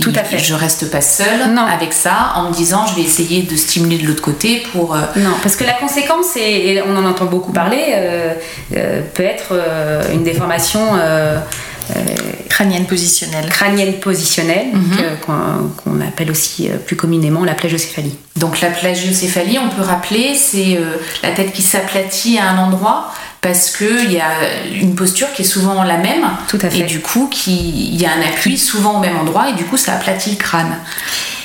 [0.00, 0.38] Tout à fait.
[0.38, 1.66] Je reste pas seule Non.
[1.66, 4.94] avec ça en me disant je vais essayer de stimuler de l'autre côté pour.
[4.94, 8.34] euh, Non, parce que la conséquence, et, on en entend beaucoup parler, euh,
[9.14, 9.52] peut être
[10.14, 10.80] une déformation
[12.48, 13.48] Crânienne positionnelle.
[13.48, 14.66] crânienne positionnelle,
[15.24, 18.14] qu'on qu'on appelle aussi euh, plus communément la plagiocéphalie.
[18.36, 23.12] Donc la plagiocéphalie, on peut rappeler, c'est euh, la tête qui s'aplatit à un endroit
[23.40, 24.30] parce qu'il y a
[24.80, 26.24] une posture qui est souvent la même.
[26.48, 26.80] Tout à fait.
[26.80, 29.76] Et du coup, il y a un appui souvent au même endroit et du coup,
[29.78, 30.76] ça aplatit le crâne.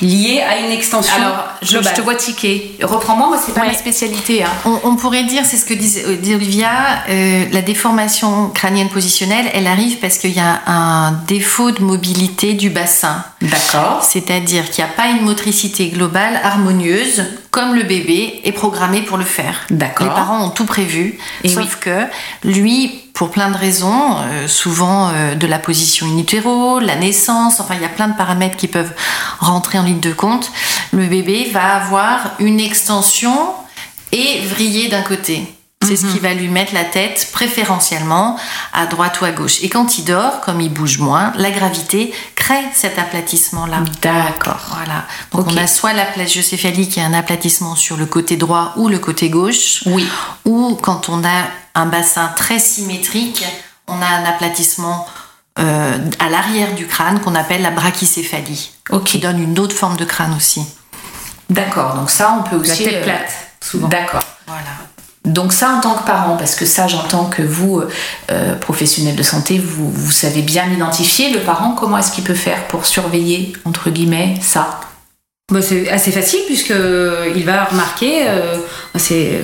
[0.02, 2.76] Liée à une extension Alors, je, te vois tiquer.
[2.84, 3.68] Reprends-moi, moi, c'est pas Ouais.
[3.68, 4.44] ma spécialité.
[4.44, 4.50] hein.
[4.66, 6.70] On, on pourrait dire, c'est ce que disait euh, dit Olivia,
[7.10, 12.54] euh, la déformation crânienne positionnelle, elle arrive parce qu'il y a un défaut de mobilité
[12.56, 13.24] du bassin.
[13.42, 14.04] D'accord.
[14.04, 17.24] C'est-à-dire qu'il n'y a pas une motricité globale harmonieuse,
[17.56, 19.62] comme le bébé est programmé pour le faire.
[19.70, 20.06] D'accord.
[20.06, 21.80] Les parents ont tout prévu, Et sauf oui.
[21.80, 22.02] que
[22.44, 27.62] lui, pour plein de raisons, euh, souvent euh, de la position in utero, la naissance,
[27.62, 28.92] enfin il y a plein de paramètres qui peuvent
[29.40, 30.52] rentrer en ligne de compte,
[30.92, 33.54] le bébé va avoir une extension
[34.12, 35.55] et vriller d'un côté.
[35.88, 38.38] C'est ce qui va lui mettre la tête préférentiellement
[38.74, 39.62] à droite ou à gauche.
[39.62, 43.78] Et quand il dort, comme il bouge moins, la gravité crée cet aplatissement-là.
[44.02, 44.60] D'accord.
[44.76, 45.06] Voilà.
[45.32, 48.88] Donc on a soit la plagiocéphalie qui est un aplatissement sur le côté droit ou
[48.90, 50.08] le côté gauche, Oui.
[50.46, 51.44] ou quand on a
[51.76, 53.46] un bassin très symétrique,
[53.88, 55.08] on a un aplatissement
[55.60, 59.04] euh, à l'arrière du crâne qu'on appelle la brachycéphalie, Ok.
[59.04, 60.64] qui donne une autre forme de crâne aussi.
[61.50, 61.94] D'accord.
[61.96, 62.84] Donc ça, on peut La aussi.
[62.84, 63.88] tête euh, plate, souvent.
[63.88, 64.24] D'accord.
[64.48, 64.64] Voilà.
[65.26, 67.82] Donc ça, en tant que parent, parce que ça, j'entends que vous,
[68.32, 71.72] euh, professionnels de santé, vous, vous savez bien identifier le parent.
[71.78, 74.80] Comment est-ce qu'il peut faire pour surveiller entre guillemets ça?
[75.52, 76.74] Bah, c'est assez facile puisque
[77.36, 78.58] il va remarquer, euh,
[78.96, 79.42] c'est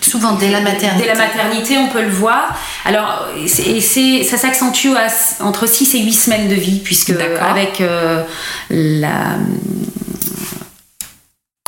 [0.00, 1.02] Souvent dès la maternité.
[1.06, 2.56] Dès la maternité, on peut le voir.
[2.84, 7.80] Alors, et c'est- ça s'accentue à- entre 6 et 8 semaines de vie, puisque avec
[7.80, 8.22] euh,
[8.70, 9.36] la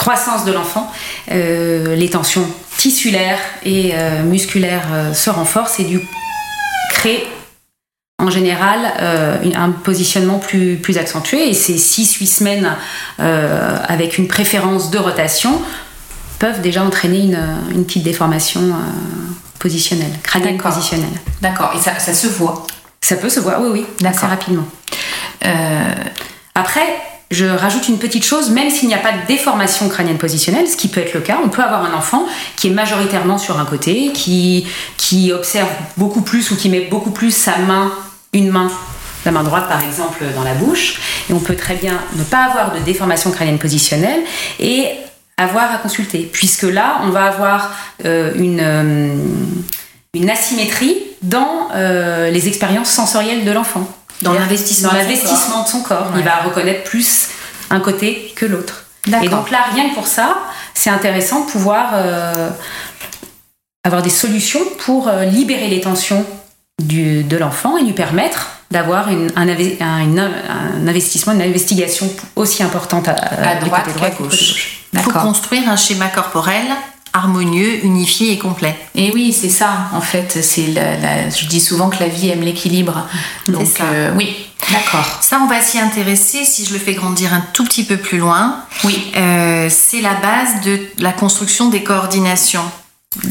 [0.01, 0.91] croissance de l'enfant,
[1.31, 2.47] euh, les tensions
[2.79, 6.01] tissulaires et euh, musculaires euh, se renforcent et du
[6.95, 7.27] créent
[8.19, 8.79] en général
[9.55, 11.49] un positionnement plus, plus accentué.
[11.49, 12.77] Et ces 6-8 semaines
[13.19, 15.59] avec une préférence de rotation
[16.39, 17.39] peuvent déjà entraîner une,
[17.71, 18.75] une petite déformation
[19.59, 21.09] positionnelle, crânienne positionnelle.
[21.41, 21.73] D'accord.
[21.75, 22.67] Et ça, ça se voit.
[23.01, 24.67] Ça peut se voir, oui, oui, assez rapidement.
[26.55, 26.85] Après,
[27.31, 30.77] je rajoute une petite chose, même s'il n'y a pas de déformation crânienne positionnelle, ce
[30.77, 33.65] qui peut être le cas, on peut avoir un enfant qui est majoritairement sur un
[33.65, 34.67] côté, qui,
[35.33, 37.93] observe beaucoup plus ou qui met beaucoup plus sa main,
[38.33, 38.71] une main,
[39.25, 42.45] la main droite par exemple, dans la bouche, et on peut très bien ne pas
[42.45, 44.21] avoir de déformation crânienne positionnelle
[44.59, 44.89] et
[45.37, 49.15] avoir à consulter, puisque là, on va avoir euh, une, euh,
[50.15, 53.89] une asymétrie dans euh, les expériences sensorielles de l'enfant.
[54.23, 56.09] Dans l'investissement de son l'investissement de son corps.
[56.17, 57.29] Il va reconnaître plus
[57.71, 58.85] un côté que l'autre.
[59.23, 60.37] Et donc là, rien que pour ça,
[60.75, 62.51] c'est intéressant de pouvoir euh,
[63.85, 66.25] avoir des solutions pour euh, libérer les tensions
[66.83, 69.49] du- de l'enfant et lui permettre d'avoir un,
[70.87, 74.85] investissement, une investigation aussi importante à, À droite qu'à du côté gauche.
[74.93, 75.23] Pour D'accord.
[75.23, 76.65] construire un schéma corporel
[77.13, 78.77] harmonieux, unifié et complet.
[78.95, 79.89] Et oui, c'est ça.
[79.93, 83.07] En fait, c'est la, la- je dis souvent que la vie aime l'équilibre.
[83.49, 83.85] Donc ça.
[83.85, 84.37] euh, oui.
[84.71, 85.19] D'accord.
[85.21, 88.19] Ça, on va s'y intéresser si je le fais grandir un tout petit peu plus
[88.19, 88.57] loin.
[88.85, 89.11] Oui.
[89.17, 92.65] Euh, c'est la base de la construction des coordinations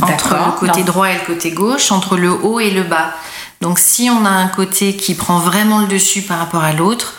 [0.02, 0.86] entre le côté Non.
[0.88, 3.14] droit et le côté gauche, entre le haut et le bas.
[3.62, 7.14] Donc si on a un côté qui prend vraiment le dessus par rapport à l'autre,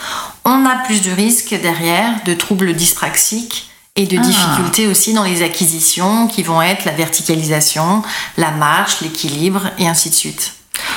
[0.45, 4.21] on a plus de risques derrière de troubles dyspraxiques et de Ah.
[4.23, 8.03] difficultés aussi dans les acquisitions qui vont être la verticalisation,
[8.37, 10.55] la marche, l'équilibre et ainsi de suite.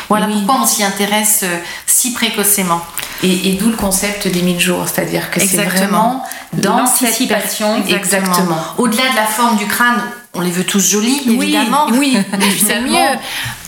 [0.10, 0.34] Voilà Oui.
[0.46, 2.82] pourquoi on s'y intéresse euh, si précocement.
[3.22, 6.24] Et, et d'où le concept des 1000 jours, c'est-à-dire que c'est vraiment
[6.56, 7.10] dans cette
[7.90, 8.58] Exactement.
[8.78, 10.02] Au-delà de la forme du crâne,
[10.36, 11.86] on les veut tous jolis, Oui, évidemment.
[11.92, 12.88] oui, c'est évidemment.
[12.88, 13.18] mieux.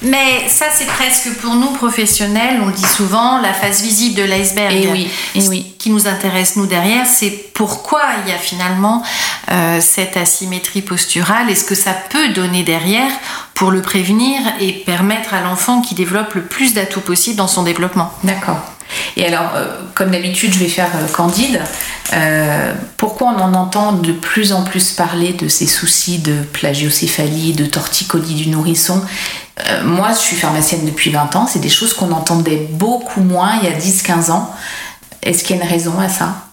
[0.01, 4.23] Mais ça, c'est presque pour nous professionnels, on le dit souvent, la face visible de
[4.23, 4.73] l'iceberg.
[4.73, 5.75] Et oui, et Ce oui.
[5.77, 9.03] qui nous intéresse, nous, derrière, c'est pourquoi il y a finalement
[9.51, 13.11] euh, cette asymétrie posturale et ce que ça peut donner derrière
[13.53, 17.61] pour le prévenir et permettre à l'enfant qui développe le plus d'atouts possible dans son
[17.63, 18.11] développement?
[18.23, 18.57] D'accord.
[19.17, 21.59] Et alors, euh, comme d'habitude, je vais faire euh, Candide.
[22.13, 27.53] Euh, pourquoi on en entend de plus en plus parler de ces soucis de plagiocéphalie,
[27.53, 29.01] de torticolis du nourrisson?
[29.85, 31.47] Moi, je suis pharmacienne depuis 20 ans.
[31.47, 34.53] C'est des choses qu'on entendait beaucoup moins il y a 10-15 ans.
[35.23, 36.45] Est-ce qu'il y a une raison à ça?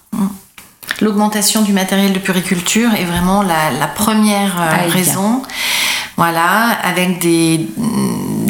[1.00, 5.42] L'augmentation du matériel de puriculture est vraiment la, la première Ah, raison.
[6.16, 7.66] Voilà, avec des,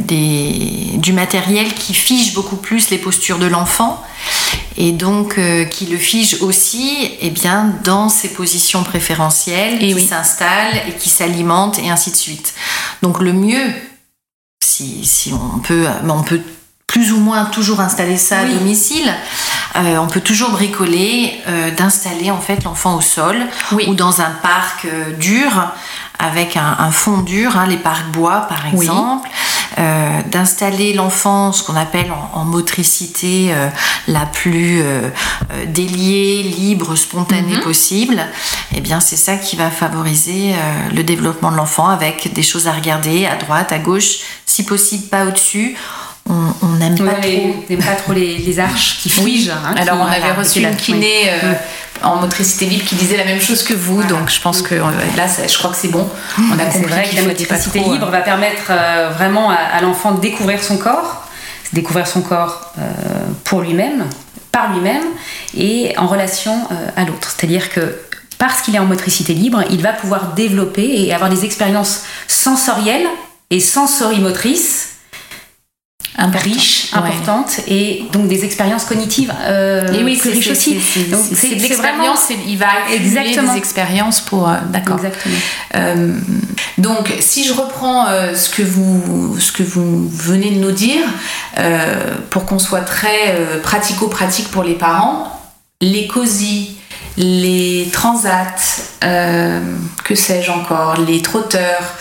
[0.04, 4.02] des, du matériel qui fige beaucoup plus les postures de l'enfant
[4.76, 9.94] et donc euh, qui le fige aussi eh bien, dans ses positions préférentielles, Et qui
[9.94, 10.06] oui.
[10.06, 12.54] s'installent et qui s'alimentent et ainsi de suite.
[13.02, 13.66] Donc le mieux,
[14.64, 16.40] si, si on peut, mais on peut
[16.86, 19.12] plus ou moins toujours installer ça à domicile,
[19.76, 23.36] euh, on peut toujours bricoler euh, d'installer en fait l'enfant au sol
[23.72, 23.86] Oui.
[23.88, 24.86] ou dans un parc
[25.18, 25.50] dur
[26.18, 29.28] avec un, un fond dur, hein, les parcs bois par exemple,
[29.78, 33.68] euh, d'installer l'enfant, ce qu'on appelle en, en motricité euh,
[34.08, 35.08] la plus euh,
[35.66, 37.60] déliée, libre, spontanée Mhm.
[37.60, 38.22] possible,
[38.74, 40.54] et bien c'est ça qui va favoriser
[40.94, 45.08] le développement de l'enfant avec des choses à regarder à droite, à gauche, si possible
[45.08, 45.76] pas au-dessus.
[46.28, 47.04] On n'aime pas
[47.84, 49.50] pas trop les, les arches qui figent.
[49.50, 51.28] hein, Alors, qui- on avait voilà, reçu une kiné oui.
[51.44, 51.52] euh,
[52.02, 54.82] en motricité libre qui disait la même chose que vous, donc je pense que euh,
[55.16, 56.08] là, ça- je crois que c'est bon.
[56.38, 59.50] On a C'est compris vrai que la motricité trop, euh, libre va permettre euh, vraiment
[59.50, 61.26] à, à l'enfant de découvrir son corps,
[61.72, 62.82] découvrir son corps euh,
[63.44, 64.04] pour lui-même,
[64.52, 65.02] par lui-même
[65.56, 66.54] et en relation
[66.96, 67.30] à l'autre.
[67.36, 67.98] C'est-à-dire que
[68.38, 73.06] parce qu'il est en motricité libre, il va pouvoir développer et avoir des expériences sensorielles
[73.50, 74.88] et sensorimotrices
[76.18, 76.44] important.
[76.50, 76.98] riches, Ouais.
[76.98, 80.78] importantes et donc des expériences cognitives euh, Et oui, plus riches aussi.
[80.80, 83.52] c'est- l'expérience, il va Exactement.
[83.52, 84.48] des expériences pour.
[84.48, 84.98] euh, D'accord.
[85.74, 86.14] Euh,
[86.78, 91.04] donc, si je reprends ce, que vous, ce que vous venez de nous dire,
[92.30, 95.40] pour qu'on soit très pratico-pratique pour les parents,
[95.80, 96.76] les COSI,
[97.16, 98.54] les transats,
[99.00, 101.94] que sais-je encore, les trotteurs,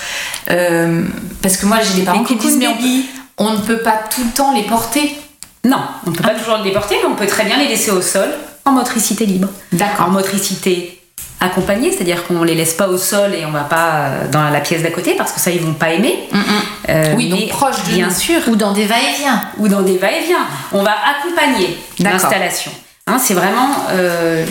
[1.41, 2.75] parce que moi j'ai des parents Les qui me disent mais on.
[3.37, 5.15] On ne peut pas tout le temps les porter.
[5.63, 7.91] Non, on ne peut pas toujours le déporter, mais on peut très bien les laisser
[7.91, 8.29] au sol
[8.65, 9.47] en motricité libre.
[9.71, 10.07] D'accord.
[10.07, 11.01] En motricité
[11.39, 14.59] accompagnée, c'est-à-dire qu'on les laisse pas au sol et on va pas euh, dans la
[14.59, 16.29] pièce d'à côté parce que ça ils vont pas aimer.
[16.87, 18.39] Euh, Oui, donc proche de bien sûr.
[18.47, 19.41] Ou dans des va-et-vient.
[19.57, 20.45] Ou dans des va-et-vient.
[20.71, 22.71] On va accompagner l'installation.
[23.07, 24.45] Hein, c'est vraiment euh,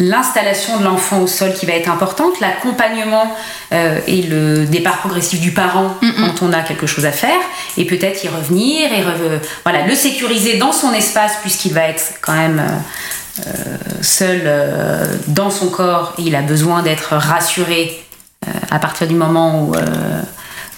[0.00, 3.34] l'installation de l'enfant au sol qui va être importante, l'accompagnement
[3.72, 7.40] euh, et le départ progressif du parent quand on a quelque chose à faire,
[7.76, 12.12] et peut-être y revenir et re- voilà le sécuriser dans son espace puisqu'il va être
[12.20, 18.00] quand même euh, euh, seul euh, dans son corps et il a besoin d'être rassuré
[18.46, 20.22] euh, à partir du moment où, euh,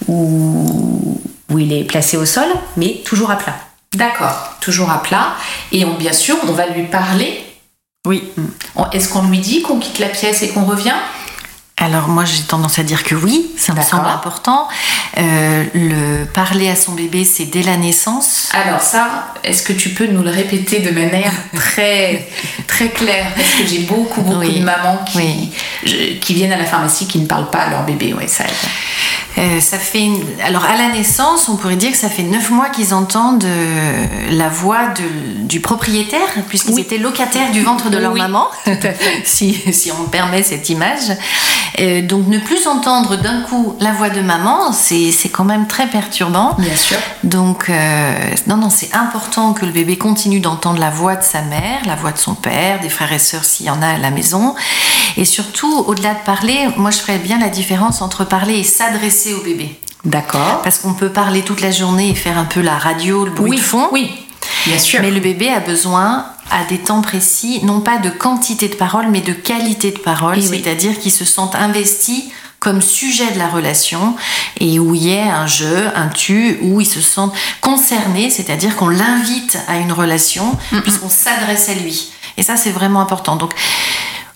[0.09, 3.57] où, où il est placé au sol, mais toujours à plat.
[3.95, 5.33] D'accord, toujours à plat.
[5.73, 7.45] Et on, bien sûr, on va lui parler.
[8.07, 8.33] Oui.
[8.93, 10.95] Est-ce qu'on lui dit qu'on quitte la pièce et qu'on revient?
[11.83, 14.69] Alors moi j'ai tendance à dire que oui, ça me semble important.
[15.17, 18.51] Euh, le parler à son bébé c'est dès la naissance.
[18.53, 22.29] Alors ça, est-ce que tu peux nous le répéter de manière très
[22.67, 23.29] très claire?
[23.35, 24.61] Parce que j'ai beaucoup beaucoup Oui.
[24.61, 25.51] de mamans qui, Oui.
[25.85, 28.13] je- qui viennent à la pharmacie qui ne parlent pas à leur bébé.
[28.13, 28.51] Ouais, ça aide.
[29.39, 32.51] Euh, ça fait une- alors à la naissance on pourrait dire que ça fait neuf
[32.51, 36.81] mois qu'ils entendent euh, la voix de- du propriétaire puisqu'ils Oui.
[36.83, 38.49] étaient locataires du ventre de leur maman,
[39.25, 41.17] si, si on me permet cette image.
[41.79, 45.87] Euh, donc ne plus entendre d'un coup la voix de maman c'est quand même très
[45.87, 46.55] perturbant.
[46.59, 46.97] Bien sûr.
[47.23, 48.15] Donc, euh,
[48.47, 51.95] non, non, c'est important que le bébé continue d'entendre la voix de sa mère, la
[51.95, 54.55] voix de son père, des frères et sœurs s'il y en a à la maison.
[55.17, 59.35] Et surtout, au-delà de parler, moi je ferais bien la différence entre parler et s'adresser
[59.35, 59.79] au bébé.
[60.05, 60.61] D'accord.
[60.63, 63.51] Parce qu'on peut parler toute la journée et faire un peu la radio, le bruit
[63.51, 63.89] Oui, de fond.
[63.93, 64.11] oui,
[64.67, 65.01] bien sûr.
[65.03, 69.07] Mais le bébé a besoin à des temps précis, non pas de quantité de parole,
[69.11, 70.61] mais de qualité de parole, Eh oui.
[70.63, 72.25] c'est-à-dire qu'ils se sentent investis
[72.59, 74.15] comme sujet de la relation
[74.59, 77.33] et où il y ait un jeu, un tu, où ils se sentent
[77.63, 82.13] concernés, c'est-à-dire qu'on l'invite à une relation puisqu'on s'adresse à lui.
[82.37, 83.37] Et ça, c'est vraiment important.
[83.37, 83.55] Donc,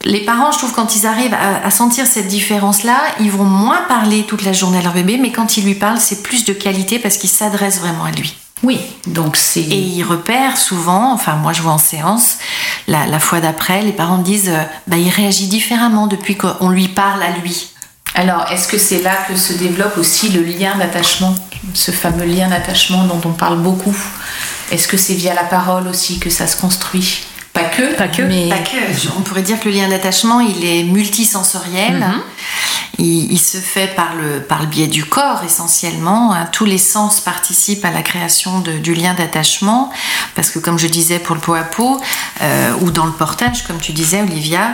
[0.04, 3.82] les parents, je trouve, quand ils arrivent à, à sentir cette différence-là, ils vont moins
[3.88, 6.52] parler toute la journée à leur bébé, mais quand ils lui parlent, c'est plus de
[6.52, 8.34] qualité parce qu'ils s'adressent vraiment à lui.
[8.64, 9.60] Oui, donc c'est.
[9.60, 12.38] Et ils repèrent souvent, enfin moi je vois en séance,
[12.88, 16.88] la, la fois d'après, les parents disent, euh, bah, il réagit différemment depuis qu'on lui
[16.88, 17.68] parle à lui.
[18.14, 21.34] Alors, est-ce que c'est là que se développe aussi le lien d'attachement,
[21.74, 23.96] ce fameux lien d'attachement dont on parle beaucoup?
[24.70, 27.24] Est-ce que c'est via la parole aussi que ça se construit?
[27.54, 28.76] Pas que, Pas que, mais Pas que,
[29.16, 31.94] on pourrait dire que le lien d'attachement, il est multisensoriel.
[32.00, 32.20] Mhm.
[32.98, 36.32] Il, il se fait par le, par le biais du corps essentiellement.
[36.32, 36.46] hein.
[36.52, 39.90] Tous les sens participent à la création de- du lien d'attachement.
[40.36, 42.00] Parce que comme je disais pour le pot à pot,
[42.42, 44.72] euh, ou dans le portage, comme tu disais Olivia,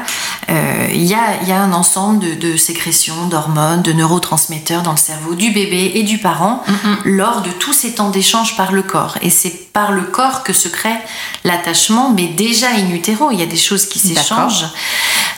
[0.51, 4.83] euh, il y, a, il y a un ensemble de, de sécrétions, d'hormones, de neurotransmetteurs
[4.83, 6.63] dans le cerveau du bébé et du parent
[7.05, 9.17] lors de tous ces temps d'échange par le corps.
[9.23, 10.89] Et c'est par le corps que se crée
[11.45, 14.67] l'attachement, mais déjà in utero, il y a des choses qui s'échangent.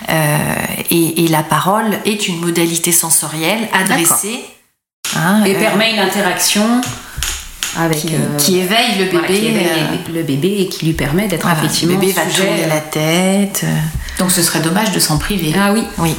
[0.09, 0.37] Euh,
[0.91, 4.41] et, et la parole est une modalité sensorielle adressée
[5.17, 6.81] hein, Et euh, permet une interaction
[7.79, 7.99] avec.
[7.99, 9.19] qui, euh, qui éveille le bébé.
[9.19, 11.99] voilà, qui éveille le bébé et qui lui permet d'être voilà, le effectivement.
[11.99, 13.65] bébé va tourner la tête.
[14.19, 15.55] donc ce serait dommage de s'en priver.
[15.59, 16.15] Ah oui, oui.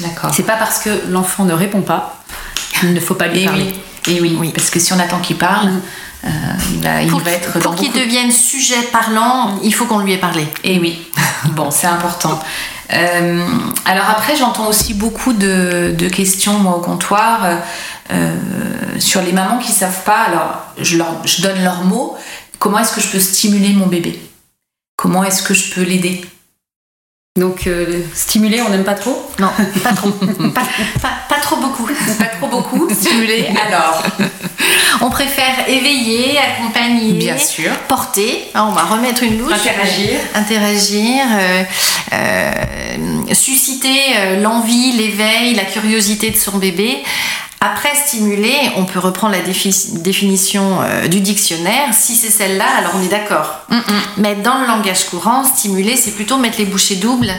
[0.00, 0.30] D'accord.
[0.32, 2.22] c'est pas parce que l'enfant ne répond pas
[2.78, 3.74] qu'il ne faut pas lui Et parler.
[4.06, 4.52] oui, et oui, Oui.
[4.54, 5.70] parce que si on attend qu'il parle,
[6.24, 6.28] euh,
[7.02, 10.18] il Pour, va être pour qu'il beaucoup- devienne sujet parlant, il faut qu'on lui ait
[10.18, 10.46] parlé.
[10.64, 11.06] Et oui,
[11.50, 12.38] bon, c'est important.
[12.92, 13.46] Euh,
[13.84, 17.56] alors après, j'entends aussi beaucoup de, de questions, moi, au comptoir, euh,
[18.12, 18.36] euh,
[18.98, 20.22] sur les mamans qui savent pas.
[20.28, 22.16] Alors, je, leur, je donne leurs mots.
[22.58, 24.20] Comment est-ce que je peux stimuler mon bébé?
[24.96, 26.24] Comment est-ce que je peux l'aider?
[27.38, 29.30] Donc euh, stimuler, on n'aime pas trop.
[29.38, 29.50] Non,
[29.82, 30.10] pas trop.
[30.54, 30.62] pas,
[31.00, 31.86] pas- pas trop beaucoup.
[32.18, 33.46] Pas trop beaucoup stimuler.
[33.66, 34.02] Alors,
[35.00, 37.70] On préfère éveiller, accompagner, Bien sûr.
[37.86, 38.44] porter.
[38.54, 39.52] Ah, on va remettre une louche.
[39.52, 40.18] Interagir.
[40.34, 41.62] Interagir, euh,
[42.12, 43.98] euh, susciter
[44.42, 46.98] l'envie, l'éveil, la curiosité de son bébé.
[47.60, 51.92] Après stimuler, on peut reprendre la défi- définition euh, du dictionnaire.
[51.92, 53.60] Si c'est celle-là, alors on est d'accord.
[54.16, 57.32] Mais dans le langage courant, stimuler, c'est plutôt mettre les bouchées doubles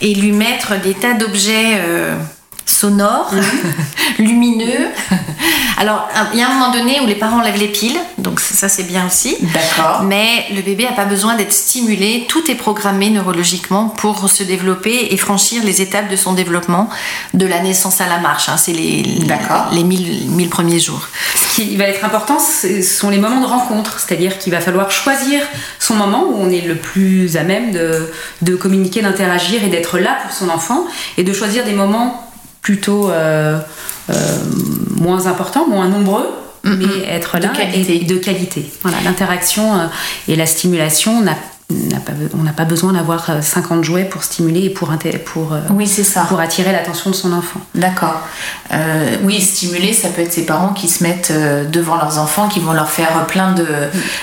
[0.00, 2.16] et lui mettre des tas d'objets euh,
[2.66, 3.32] sonores,
[4.18, 4.88] lumineux.
[5.78, 8.68] Alors, il y a un moment donné où les parents lèvent les piles, donc ça,
[8.68, 9.36] c'est bien aussi.
[9.54, 10.02] d'accord.
[10.04, 15.08] Mais le bébé n'a pas besoin d'être stimulé, tout est programmé neurologiquement pour se développer
[15.12, 16.88] et franchir les étapes de son développement
[17.34, 18.48] de la naissance à la marche.
[18.48, 18.56] hein.
[18.56, 19.66] C'est les, D'accord.
[19.72, 21.06] les 1000, 1000 premiers jours.
[21.34, 24.00] Ce qui va être important, ce sont les moments de rencontre.
[24.00, 25.40] C'est-à-dire qu'il va falloir choisir
[25.78, 28.10] son moment où on est le plus à même de,
[28.42, 30.84] de communiquer, d'interagir et d'être là pour son enfant.
[31.18, 32.25] Et de choisir des moments
[32.66, 33.60] plutôt euh,
[34.10, 34.14] euh,
[34.96, 36.26] moins importants, moins nombreux.
[36.64, 37.96] Mais être là De qualité.
[38.02, 38.68] et de qualité.
[38.82, 39.84] Voilà, l'interaction euh,
[40.26, 44.04] et la stimulation, on n'a n'a pas, on n'a pas besoin d'avoir euh, 50 jouets
[44.04, 44.92] pour stimuler et pour,
[45.24, 46.22] pour, euh, Oui, c'est ça.
[46.28, 47.60] pour attirer l'attention de son enfant.
[47.74, 48.20] D'accord.
[48.72, 52.48] Euh, oui, stimuler, ça peut être ces parents qui se mettent euh, devant leurs enfants,
[52.48, 53.66] qui vont leur faire plein de,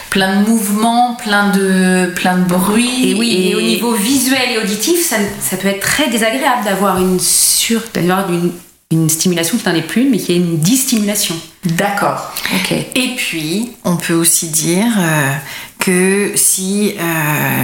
[0.10, 3.10] plein de mouvements, plein de, plein de bruits.
[3.10, 6.98] Et oui, et, au niveau visuel et auditif, ça, ça peut être très désagréable d'avoir
[7.00, 8.52] une sur, une,
[8.92, 11.36] une stimulation qui n'en est plus mais qui est une distimulation.
[11.66, 12.34] D'accord.
[12.54, 12.72] Ok.
[12.72, 15.34] Et puis, on peut aussi dire euh,
[15.84, 17.64] que si euh,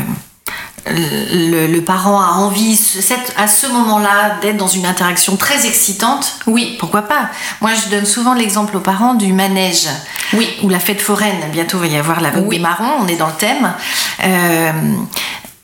[0.87, 6.33] le, le parent a envie cette- à ce moment-là d'être dans une interaction très excitante,
[6.47, 7.29] oui, pourquoi pas?
[7.61, 9.87] Moi, je donne souvent l'exemple aux parents du manège.
[10.33, 10.49] Oui.
[10.63, 11.37] Ou la fête foraine.
[11.53, 12.57] Bientôt, il va y avoir la Oui.
[12.57, 13.71] des marrons, on est dans le thème.
[14.23, 14.71] Euh,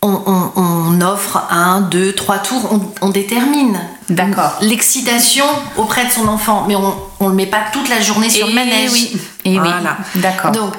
[0.02, 3.80] on, on- on offre un, deux, trois tours, on, on détermine.
[4.10, 4.58] D'accord.
[4.62, 5.46] L'excitation
[5.78, 8.50] auprès de son enfant, mais on ne le met pas toute la journée sur Et
[8.50, 8.92] le manège.
[8.92, 9.18] oui.
[9.46, 9.58] Et oui.
[9.58, 9.98] Voilà.
[10.16, 10.52] D'accord.
[10.52, 10.74] Donc,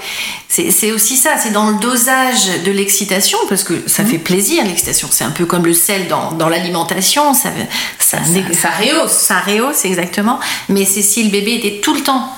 [0.49, 4.09] c'est aussi ça, c'est dans le dosage de l'excitation, parce que ça Mhm.
[4.11, 5.09] fait plaisir l'excitation.
[5.11, 7.51] C'est un peu comme le sel dans, dans l'alimentation, ça,
[7.99, 8.19] ça,
[8.53, 9.13] ça rehausse.
[9.13, 10.39] Ça rehausse, exactement.
[10.69, 12.29] Mais c'est si le bébé était tout le temps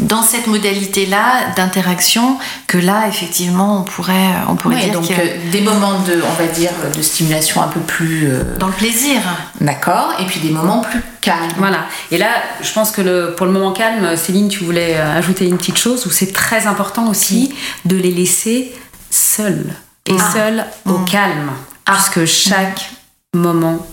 [0.00, 5.12] dans cette modalité-là d'interaction que là, effectivement, on pourrait, on pourrait Oui, dire donc que
[5.12, 8.26] euh, des moments de, on va dire, de stimulation un peu plus.
[8.28, 9.20] euh, dans le plaisir.
[9.60, 10.12] D'accord.
[10.18, 11.36] Et puis des moments plus calmes.
[11.58, 11.84] Voilà.
[12.10, 12.28] Et là,
[12.62, 15.78] je pense que le, pour le moment calme, Céline, tu voulais euh, ajouter une petite
[15.78, 18.74] chose où c'est très important aussi de les laisser
[19.10, 19.66] seuls.
[20.06, 20.30] Et Ah.
[20.32, 21.04] seuls au Mm.
[21.04, 21.50] calme.
[21.84, 22.90] Puisque chaque
[23.34, 23.84] moment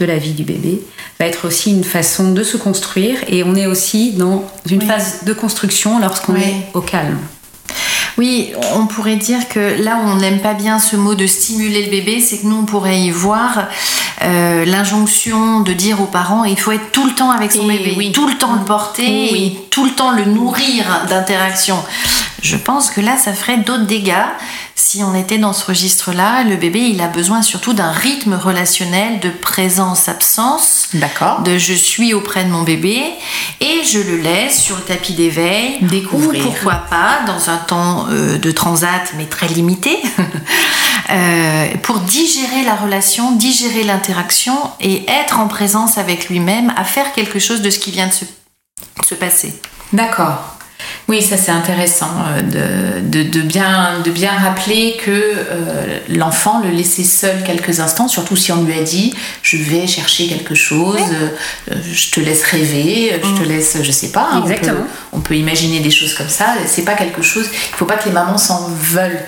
[0.00, 0.80] de la vie du bébé
[1.18, 4.86] va être aussi une façon de se construire et on est aussi dans une Oui.
[4.86, 6.42] phase de construction lorsqu'on Oui.
[6.42, 7.18] est au calme.
[8.18, 11.84] Oui, on pourrait dire que là où on n'aime pas bien ce mot de stimuler
[11.84, 13.68] le bébé, c'est que nous on pourrait y voir
[14.22, 18.10] euh, l'injonction de dire aux parents il faut être tout le temps avec son bébé,
[18.12, 21.76] tout le temps le porter et tout le temps le nourrir d'interaction.
[22.42, 24.26] Je pense que là ça ferait d'autres dégâts
[24.90, 29.20] si on était dans ce registre-là, le bébé, il a besoin surtout d'un rythme relationnel
[29.20, 30.88] de présence-absence.
[30.94, 31.42] D'accord.
[31.42, 33.04] De je suis auprès de mon bébé
[33.60, 35.78] et je le laisse sur le tapis d'éveil.
[35.82, 36.44] Découvrir.
[36.44, 39.96] Ou pourquoi pas dans un temps euh, de transat, mais très limité,
[41.10, 47.12] euh, pour digérer la relation, digérer l'interaction et être en présence avec lui-même, à faire
[47.12, 48.24] quelque chose de ce qui vient de se,
[49.06, 49.54] se passer.
[49.92, 50.59] D'accord.
[51.10, 52.12] Oui, ça c'est intéressant
[52.54, 58.06] euh, de, de, bien, de bien rappeler que euh, l'enfant le laisser seul quelques instants,
[58.06, 61.00] surtout si on lui a dit je vais chercher quelque chose,
[61.68, 64.28] euh, je te laisse rêver, je te laisse, je sais pas.
[64.34, 64.78] hein, Exactement.
[64.78, 66.54] On, peut, on peut imaginer des choses comme ça.
[66.66, 67.46] C'est pas quelque chose.
[67.52, 69.18] Il faut pas que les mamans s'en veulent.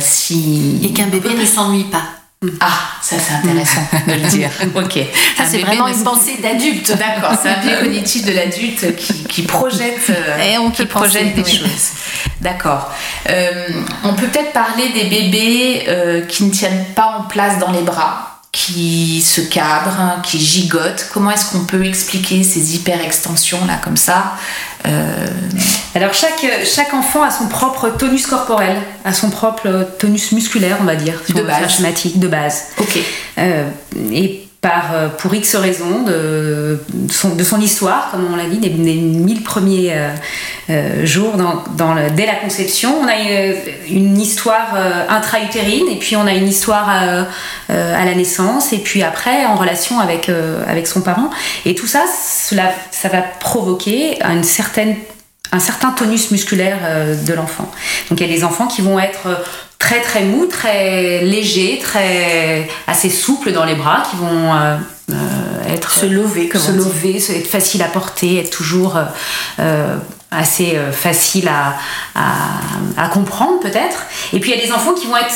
[0.00, 2.19] si Et qu'un bébé ne s'ennuie pas.
[2.60, 2.70] Ah,
[3.02, 4.48] ça c'est intéressant de le dire.
[4.74, 4.98] Ok.
[5.36, 6.90] Ça, c'est vraiment ne- une pensée d'adulte.
[6.96, 11.34] D'accord, c'est un biais cognitif de l'adulte qui, qui projette, euh, Et on qui projette
[11.34, 11.58] des oui.
[11.58, 11.90] choses.
[12.40, 12.90] D'accord.
[13.28, 13.68] Euh,
[14.04, 17.82] on peut peut-être parler des bébés euh, qui ne tiennent pas en place dans les
[17.82, 21.06] bras, qui se cabrent, qui gigotent.
[21.14, 24.34] Comment est-ce qu'on peut expliquer ces hyper-extensions là comme ça
[24.86, 25.26] Euh,
[25.94, 30.84] Alors chaque, chaque enfant a son propre tonus corporel, a son propre tonus musculaire, on
[30.84, 31.70] va dire, si De base.
[31.70, 32.64] schématique de base.
[32.78, 32.98] Ok.
[33.38, 33.68] Euh,
[34.12, 36.78] et par, euh, pour X raisons de
[37.10, 40.10] son, histoire, comme on l'a dit, des, des mille premiers euh,
[40.68, 41.34] euh, jours
[42.14, 43.16] dès la conception, on a
[43.88, 44.74] une, histoire
[45.08, 46.88] intra-utérine et puis on a une histoire
[47.68, 50.30] à la naissance et puis après en relation avec,
[50.68, 51.30] avec son parent.
[51.64, 56.78] Et tout ça, cela, ça va provoquer un certain tonus musculaire
[57.26, 57.70] de l'enfant.
[58.10, 59.28] Donc il y a des enfants qui vont être
[59.90, 64.76] très très mous, très légers, très assez souples dans les bras, qui vont euh,
[65.10, 65.14] euh,
[65.74, 68.96] être Se lever, comme se lever, être facile à porter, être toujours
[69.58, 69.96] euh,
[70.30, 71.74] assez facile à,
[72.14, 74.06] à, à comprendre peut-être.
[74.32, 75.34] Et puis il y a des enfants qui vont être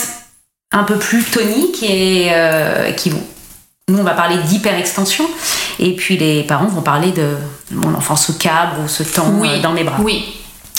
[0.71, 3.23] un peu plus toniques et euh, qui vont
[3.89, 5.27] nous, on va parler d'hyperextension,
[5.79, 7.37] et puis les parents vont parler de
[7.73, 9.31] mon enfant se cabre ou se tend
[9.63, 9.99] dans mes bras.
[10.01, 10.25] Oui.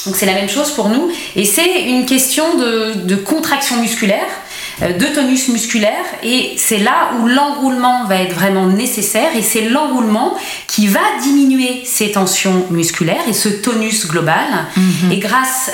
[0.05, 4.27] Donc c'est la même chose pour nous, et c'est une question de, de contraction musculaire,
[4.83, 9.61] euh, de tonus musculaire, et c'est là où l'enroulement va être vraiment nécessaire, et c'est
[9.69, 10.35] l'enroulement
[10.67, 14.45] qui va diminuer ces tensions musculaires et ce tonus global,
[15.11, 15.71] et grâce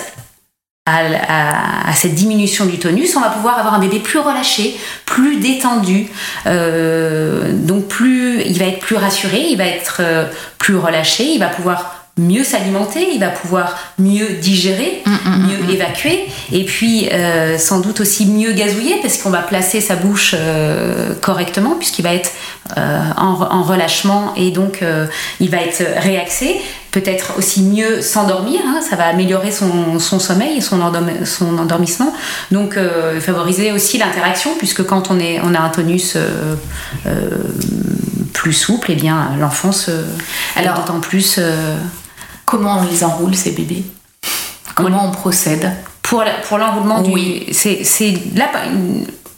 [0.86, 4.76] à, à- à cette diminution du tonus, on va pouvoir avoir un bébé plus relâché,
[5.06, 6.08] plus détendu,
[6.48, 10.26] euh, donc plus, il va être plus rassuré, il va être euh,
[10.58, 15.02] plus relâché, il va pouvoir mieux s'alimenter, il va pouvoir mieux digérer,
[15.48, 19.96] mieux évacuer, et puis euh, sans doute aussi mieux gazouiller parce qu'on va placer sa
[19.96, 22.32] bouche euh, correctement puisqu'il va être
[22.78, 24.84] euh, en, en relâchement et donc
[25.40, 26.60] il va être réaxé.
[26.92, 31.58] Peut-être aussi mieux s'endormir, hein, ça va améliorer son, son sommeil et son, endorm- son
[31.58, 32.14] endormissement.
[32.52, 32.78] Donc
[33.22, 36.18] favoriser aussi l'interaction puisque quand on, est, on a un tonus
[38.34, 39.92] plus souple, et bien l'enfant se,
[40.58, 41.40] Alors- d'autant plus
[42.52, 43.84] Comment on les enroule ces bébés?
[44.76, 45.72] Comment on procède?
[46.02, 47.46] Pour la- pour l'enroulement du Oui.
[47.54, 48.50] c'est c'est là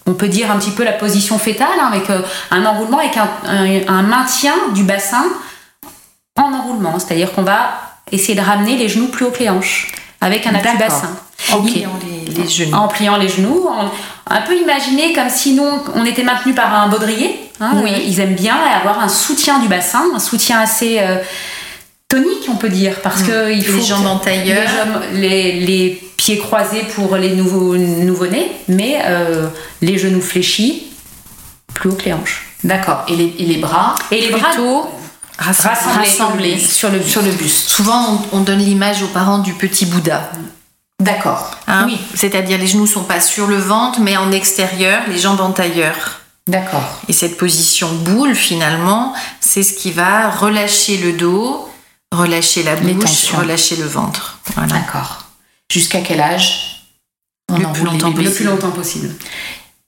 [0.07, 3.15] on peut dire un petit peu la position fétale hein, avec euh, un enroulement avec
[3.17, 5.25] un, un- un maintien du bassin
[6.37, 7.69] en enroulement c'est-à-dire qu'on va
[8.11, 11.11] essayer de ramener les genoux plus haut que les hanches avec un appui bassin
[11.53, 11.65] Ok.
[11.71, 12.75] Pliant les, les genoux.
[12.75, 13.91] en pliant les genoux en-
[14.33, 17.91] un peu imaginer comme si nous on était maintenu par un baudrier hein, Oui.
[17.93, 21.17] euh, ils aiment bien avoir un soutien du bassin un soutien assez euh,
[22.13, 24.69] tonique on peut dire parce que il Les faut jambes en tailleur.
[25.13, 29.47] les, les, pieds croisés pour les nouveaux nouveau-nés mais euh,
[29.81, 30.83] les genoux fléchis
[31.73, 33.03] plus haut que les hanches D'accord.
[33.09, 34.51] Et les, et les bras et les bras
[35.37, 37.67] rassemblés, rassemblés sur le sur le buste.
[37.69, 40.31] Souvent, on, on donne l'image aux parents du petit Bouddha.
[41.01, 41.51] D'accord.
[41.67, 41.83] hein.
[41.87, 41.97] Oui.
[42.15, 46.21] C'est-à-dire les genoux sont pas sur le ventre, mais en extérieur, les jambes en tailleur.
[46.47, 46.83] D'accord.
[47.09, 51.67] Et cette position boule, finalement, c'est ce qui va relâcher le dos,
[52.17, 53.37] relâcher la Les bouche, tensions.
[53.37, 54.37] relâcher le ventre.
[54.55, 54.73] Voilà.
[54.73, 55.23] D'accord.
[55.71, 56.85] Jusqu'à quel âge
[57.51, 59.09] on Le plus longtemps bébés le plus longtemps possible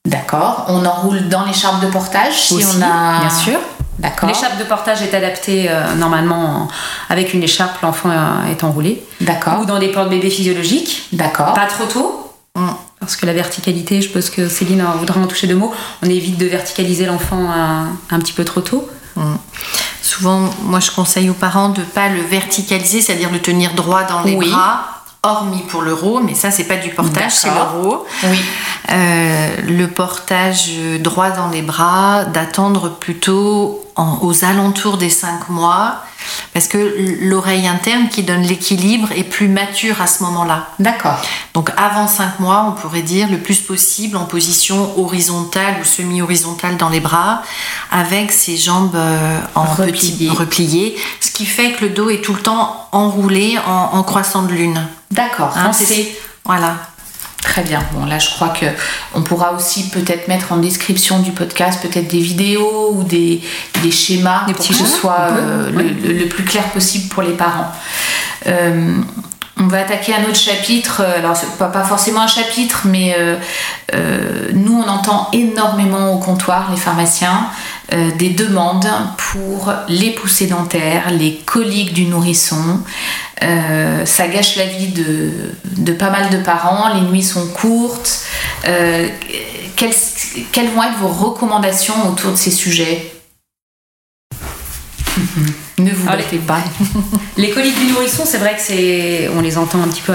[0.05, 0.65] D'accord.
[0.67, 3.19] On enroule dans l'écharpe de portage si Aussi, on a.
[3.21, 3.59] bien sûr.
[3.97, 4.27] D'accord.
[4.29, 6.67] L'écharpe de portage est adaptée euh, normalement en-
[7.09, 9.03] avec une écharpe, l'enfant euh, est enroulé.
[9.21, 9.61] D'accord.
[9.61, 11.53] Ou dans des portes-bébés physiologiques, D'accord.
[11.53, 12.33] pas trop tôt.
[12.55, 12.67] Mm.
[12.99, 15.73] Parce que la verticalité, je pense que Céline voudra en toucher deux mots,
[16.03, 18.87] on évite de verticaliser l'enfant un, un petit peu trop tôt.
[20.05, 24.21] Souvent, moi, je conseille aux parents de pas le verticaliser, c'est-à-dire le tenir droit dans
[24.21, 24.51] les Oui.
[24.51, 24.81] bras
[25.23, 28.05] hormis pour l'euro, mais ça c'est pas du portage, c'est l'euro.
[28.25, 28.37] Oui.
[28.91, 30.69] Euh, le portage
[30.99, 35.95] droit dans les bras, d'attendre plutôt en- aux alentours des 5 mois,
[36.53, 40.67] parce que l'oreille interne qui donne l'équilibre est plus mature à ce moment-là.
[40.79, 41.17] D'accord.
[41.55, 46.77] Donc avant 5 mois, on pourrait dire le plus possible en position horizontale ou semi-horizontale
[46.77, 47.41] dans les bras,
[47.91, 50.29] avec ses jambes euh, en Repliées.
[50.29, 54.43] repliées, ce qui fait que le dos est tout le temps enroulé en, en croissant
[54.43, 54.79] de lune.
[55.11, 55.53] D'accord.
[55.55, 55.71] Hein,
[56.43, 56.75] Voilà.
[57.45, 57.79] Très bien.
[57.93, 58.65] Bon, là, je crois que
[59.13, 63.41] on pourra aussi peut-être mettre en description du podcast peut-être des vidéos ou des,
[63.81, 65.95] des schémas Des pour que ce soit euh, le, oui.
[66.03, 67.71] le- le plus clair possible pour les parents.
[68.47, 68.97] Euh,
[69.57, 71.01] on va attaquer un autre chapitre.
[71.05, 73.37] euh, Alors, pas, pas forcément un chapitre, mais euh,
[74.53, 77.47] nous, on entend énormément au comptoir, les pharmaciens,
[77.93, 82.79] euh, des demandes pour les poussées dentaires, les coliques du nourrisson.
[83.43, 85.31] Euh, ça gâche la vie de,
[85.77, 86.93] de pas mal de parents.
[86.95, 88.21] Les nuits sont courtes.
[88.67, 89.07] Euh,
[89.75, 89.93] quelles,
[90.51, 93.11] quelles vont être vos recommandations autour de ces sujets?
[95.77, 96.23] Ne vous Allez.
[96.23, 96.59] battez pas.
[97.37, 100.13] Les coliques du nourrisson, c'est vrai que c'est, on les entend un petit peu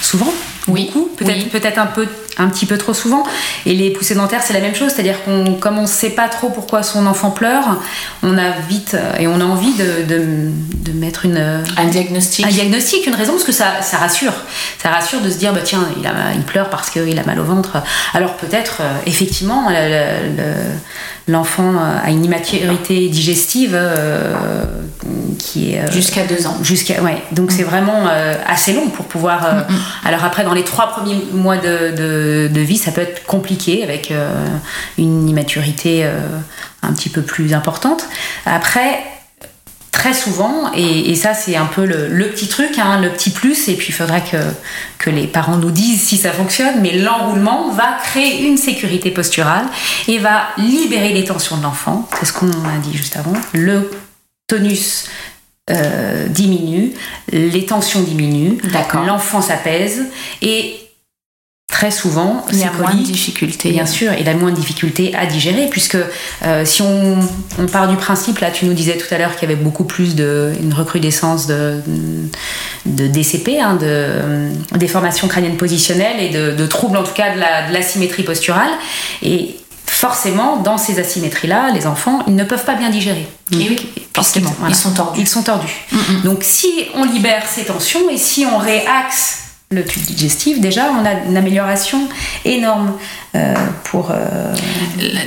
[0.00, 0.32] souvent.
[0.66, 1.44] Oui, Beaucoup, peut-être oui.
[1.44, 2.08] peut-être un peu
[2.38, 3.22] un petit peu trop souvent
[3.66, 6.48] et les poussées dentaires c'est la même chose c'est-à-dire qu'on comme on sait pas trop
[6.50, 7.78] pourquoi son enfant pleure
[8.22, 10.24] on a vite euh, et on a envie de, de,
[10.90, 12.44] de mettre une euh, Un diagnostic.
[12.46, 14.32] un diagnostic, une raison, parce que ça, ça rassure.
[14.82, 17.38] Ça rassure de se dire, bah tiens, il, a, il pleure parce qu'il a mal
[17.40, 17.78] au ventre.
[18.14, 21.74] Alors peut-être, euh, effectivement, le- le- le- l'enfant
[22.04, 24.34] a une immaturité digestive euh,
[25.38, 25.80] qui est...
[25.80, 26.56] euh, Jusqu'à deux ans.
[26.62, 27.22] Jusqu'à ouais.
[27.32, 29.44] Donc c'est vraiment euh, assez long pour pouvoir.
[29.44, 29.60] euh,
[30.04, 33.82] Alors après, dans les trois premiers mois de, de- de vie, ça peut être compliqué
[33.82, 34.46] avec euh,
[34.98, 36.20] une immaturité euh,
[36.82, 38.04] un petit peu plus importante.
[38.46, 39.04] Après.
[39.92, 43.30] Très souvent, et, et ça c'est un peu le, le petit truc, hein, le petit
[43.30, 44.38] plus, et puis il faudra que,
[44.98, 49.66] que les parents nous disent si ça fonctionne, mais l'enroulement va créer une sécurité posturale
[50.08, 53.34] et va libérer les tensions de l'enfant, c'est ce qu'on a dit juste avant.
[53.52, 53.90] Le
[54.48, 55.08] tonus
[55.70, 56.94] euh, diminue,
[57.30, 58.58] les tensions diminuent,
[59.06, 60.06] l'enfant s'apaise
[60.40, 60.81] et
[61.82, 63.72] très souvent, Il y a moins de difficultés.
[63.72, 65.96] Bien sûr, il a moins de difficultés à digérer, puisque
[66.44, 67.18] euh, si on,
[67.58, 69.82] on part du principe, là tu nous disais tout à l'heure qu'il y avait beaucoup
[69.82, 71.80] plus de une recrudescence de,
[72.86, 77.34] de DCP, hein, de euh, déformation crânienne positionnelle et de, de troubles en tout cas
[77.34, 78.70] de la, de l'asymétrie posturale.
[79.24, 83.26] Et forcément, dans ces asymétries-là, les enfants, ils ne peuvent pas bien digérer.
[83.50, 83.76] Et oui,
[84.14, 84.72] forcément, voilà.
[84.72, 85.20] ils sont tordus.
[85.20, 85.80] Ils sont tordus.
[86.22, 89.41] Donc si on libère ces tensions et si on réaxe
[89.72, 91.98] le tube digestif, déjà on a une amélioration
[92.44, 92.92] énorme
[93.34, 93.54] euh,
[93.84, 94.54] pour euh,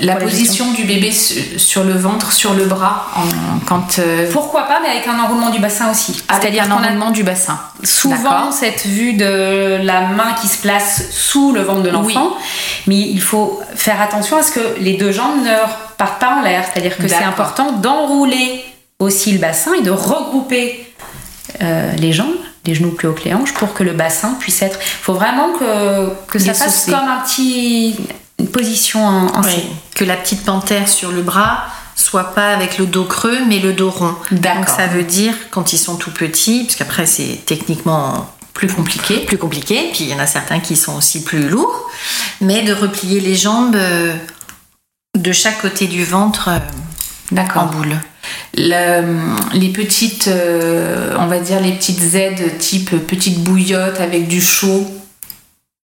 [0.02, 4.00] La pour position du bébé su- sur le ventre, sur le bras, en- quand.
[4.00, 6.14] euh, Pourquoi pas, mais avec un enroulement du bassin aussi.
[6.32, 7.60] C'est-à-dire un a enroulement du bassin.
[7.84, 12.32] souvent cette vue de la main qui se place sous le ventre de l'enfant,
[12.88, 15.56] mais il faut faire attention à ce que les deux jambes ne
[15.98, 16.64] partent pas en l'air.
[16.72, 18.64] C'est-à-dire que c'est important d'enrouler
[19.00, 20.86] aussi le bassin et de regrouper
[21.98, 22.36] les jambes,
[22.66, 24.80] les genoux plus haut que les hanches, pour que le bassin puisse être.
[24.82, 27.96] Il faut vraiment que, que ça fasse comme un petit
[28.40, 29.52] une position en, en Oui.
[29.52, 29.64] C.
[29.96, 33.72] Que la petite panthère sur le bras soit pas avec le dos creux, mais le
[33.74, 34.16] dos rond.
[34.32, 39.20] Donc ça veut dire, quand ils sont tout petits, parce qu'après c'est techniquement plus compliqué,
[39.20, 41.90] plus compliqué, puis il y en a certains qui sont aussi plus lourds,
[42.42, 44.14] mais de replier les jambes euh,
[45.18, 47.98] de chaque côté du ventre euh, en boule.
[48.58, 54.42] Le- les petites, euh, on va dire les petites aides type petite bouillotte avec du
[54.42, 54.86] chaud.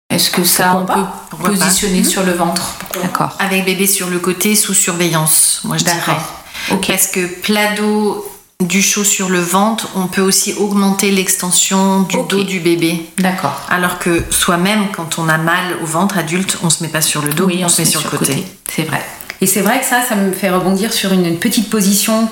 [0.10, 3.36] Est-ce que ça Pourquoi on pas peut Pourquoi pas positionner sur le ventre D'accord.
[3.40, 6.18] Avec bébé sur le côté sous surveillance, moi je dirais.
[6.88, 8.28] Parce que plat dos
[8.60, 13.10] du chaud sur le ventre, on peut aussi augmenter l'extension du dos du bébé.
[13.18, 13.60] D'accord.
[13.70, 17.22] Alors que soi-même, quand on a mal au ventre adulte, on se met pas sur
[17.24, 18.46] le dos, on, se met sur le côté.
[18.70, 19.04] C'est vrai.
[19.42, 22.30] Et c'est vrai que ça, ça me fait rebondir sur une, petite position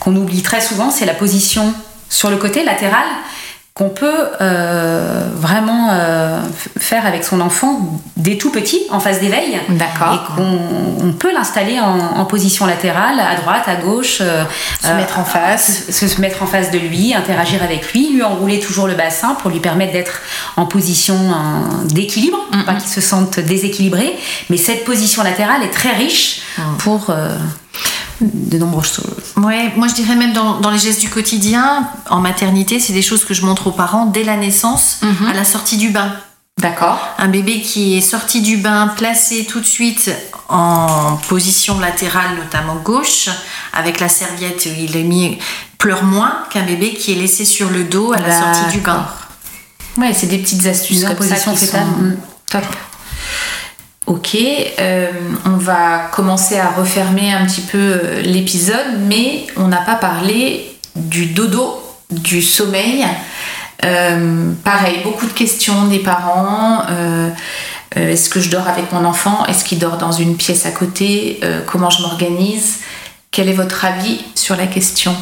[0.00, 1.72] qu'on oublie très souvent, c'est la position
[2.08, 3.04] sur le côté latéral
[3.72, 6.40] qu'on peut euh, vraiment euh,
[6.78, 7.80] faire avec son enfant
[8.16, 9.58] dès tout petit, en phase d'éveil.
[9.70, 10.14] D'accord.
[10.14, 14.18] Et qu'on on peut l'installer en, en position latérale, à droite, à gauche.
[14.20, 14.44] euh,
[14.82, 15.84] Se mettre en face.
[15.90, 19.34] se, se mettre en face de lui, interagir avec lui, lui enrouler toujours le bassin
[19.40, 20.20] pour lui permettre d'être
[20.56, 21.16] en position
[21.84, 24.16] d'équilibre, pour pas qu'il se sente déséquilibré.
[24.50, 26.42] Mais cette position latérale est très riche
[26.78, 27.36] pour euh,
[28.20, 29.32] de nombreuses choses.
[29.36, 33.02] Ouais, moi je dirais même dans, dans les gestes du quotidien, en maternité, c'est des
[33.02, 36.12] choses que je montre aux parents dès la naissance, à la sortie du bain.
[36.60, 36.98] D'accord.
[37.16, 40.10] Un bébé qui est sorti du bain, placé tout de suite
[40.50, 43.30] en position latérale, notamment gauche,
[43.72, 45.38] avec la serviette, il est mis,
[45.78, 49.06] pleure moins qu'un bébé qui est laissé sur le dos à la sortie du bain.
[49.96, 52.16] Ouais, c'est des petites astuces comme ça position qui sont Mm.
[52.50, 52.64] top.
[54.10, 55.12] Ok, euh,
[55.44, 60.76] on va commencer à refermer un petit peu euh, l'épisode, mais on n'a pas parlé
[60.96, 61.80] du dodo,
[62.10, 63.06] du sommeil.
[63.84, 66.82] Euh, pareil, beaucoup de questions des parents.
[67.94, 69.46] Est-ce que je dors avec mon enfant?
[69.46, 71.38] Est-ce qu'il dort dans une pièce à côté?
[71.66, 72.80] Comment je m'organise?
[73.30, 75.14] Quel est votre avis sur la question?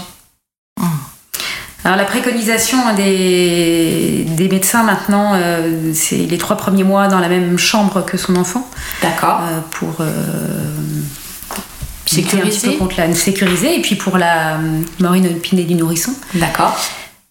[1.85, 7.29] Alors la préconisation des, des médecins maintenant, euh, c'est les trois premiers mois dans la
[7.29, 8.68] même chambre que son enfant
[9.01, 9.41] D'accord.
[9.49, 10.05] euh, pour euh,
[12.12, 14.59] lutter un petit Sécuriser peu contre la sécuriser et puis pour la
[14.99, 16.12] mort inopinée du nourrisson.
[16.35, 16.76] D'accord.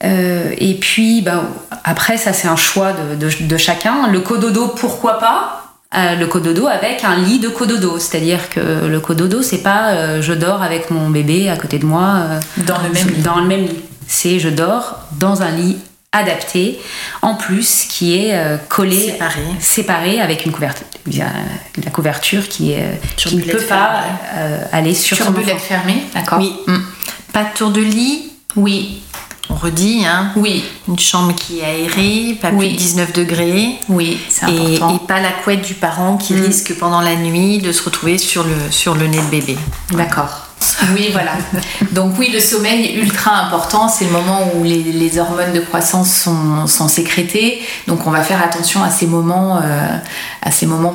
[0.04, 1.44] Et puis ben,
[1.84, 4.08] après ça c'est un choix de, de- de chacun.
[4.12, 5.64] Le cododo pourquoi pas?
[5.94, 10.34] Le cododo avec un lit de cododo, c'est-à-dire que le cododo c'est pas euh, je
[10.34, 13.22] dors avec mon bébé à côté de moi euh, Dans le même lit.
[13.24, 13.80] dans le même lit.
[14.08, 15.78] C'est je dors dans un lit
[16.14, 16.80] adapté,
[17.22, 19.42] en plus qui est euh, collé, Séparé.
[19.60, 24.04] séparé avec une couverture, la couverture qui, est, qui ne peut pas
[24.36, 25.58] euh, aller sur, Sur son enfant.
[25.60, 26.40] fermée, d'accord.
[26.40, 26.54] Oui.
[26.66, 26.78] Mm.
[27.34, 28.32] Pas de tour de lit.
[28.56, 29.02] Oui,
[29.50, 30.32] On redit, hein.
[30.38, 32.72] oui, Une chambre qui est aérée, pas plus Oui.
[32.74, 33.76] de 19 degrés.
[33.90, 34.96] oui, c'est Et, important.
[34.96, 36.42] et pas la couette du parent qui Mm.
[36.46, 39.58] risque pendant la nuit de se retrouver sur le, sur le nez de bébé.
[39.92, 40.47] D'accord.
[40.94, 41.32] Oui, voilà.
[41.92, 46.12] Donc oui, le sommeil ultra important, c'est le moment où les, les hormones de croissance
[46.14, 47.62] sont, sont sécrétées.
[47.88, 49.98] Donc on va faire attention à ces moments, euh,
[50.42, 50.94] à ces moments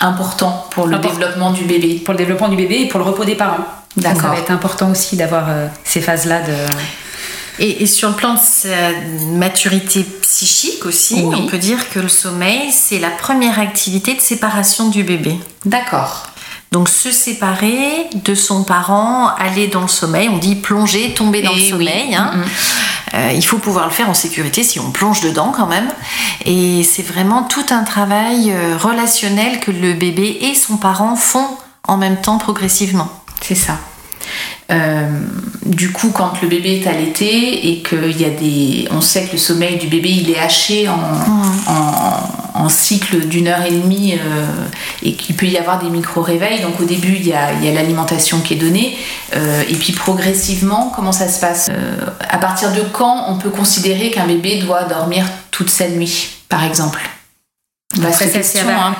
[0.00, 1.14] importants pour le Important.
[1.18, 2.00] développement du bébé.
[2.04, 3.64] Pour le développement du bébé et pour le repos des parents.
[3.96, 4.22] D'accord.
[4.22, 6.52] Ça va être important aussi d'avoir euh, ces phases-là de.
[7.60, 8.68] Et, et sur le plan de sa
[9.32, 11.36] maturité psychique aussi, Oui.
[11.38, 15.36] on peut dire que le sommeil, c'est la première activité de séparation du bébé.
[15.64, 16.28] D'accord.
[16.70, 21.52] Donc se séparer de son parent, aller dans le sommeil, on dit plonger, tomber dans
[21.52, 21.70] Et le oui.
[21.70, 22.14] sommeil.
[22.14, 22.32] hein.
[23.14, 25.88] Euh, il faut pouvoir le faire en sécurité si on plonge dedans quand même.
[26.44, 31.46] Et c'est vraiment tout un travail euh, relationnel que le bébé et son parent font
[31.86, 33.08] en même temps progressivement.
[33.40, 33.78] C'est ça.
[34.70, 35.08] Euh,
[35.64, 38.86] du coup, quand le bébé est allaité et qu'il y a des.
[38.90, 42.28] On sait que le sommeil du bébé il est haché en, en,
[42.58, 44.46] en cycle d'une heure et demie euh,
[45.02, 46.60] et qu'il peut y avoir des micro-réveils.
[46.60, 48.96] Donc au début, il y a, l'alimentation qui est donnée.
[49.36, 51.96] Euh, et puis progressivement, comment ça se passe Euh,
[52.28, 56.64] À partir de quand on peut considérer qu'un bébé doit dormir toute sa nuit, par
[56.64, 57.00] exemple?
[58.06, 58.94] Après, ça, question, c'est- hein.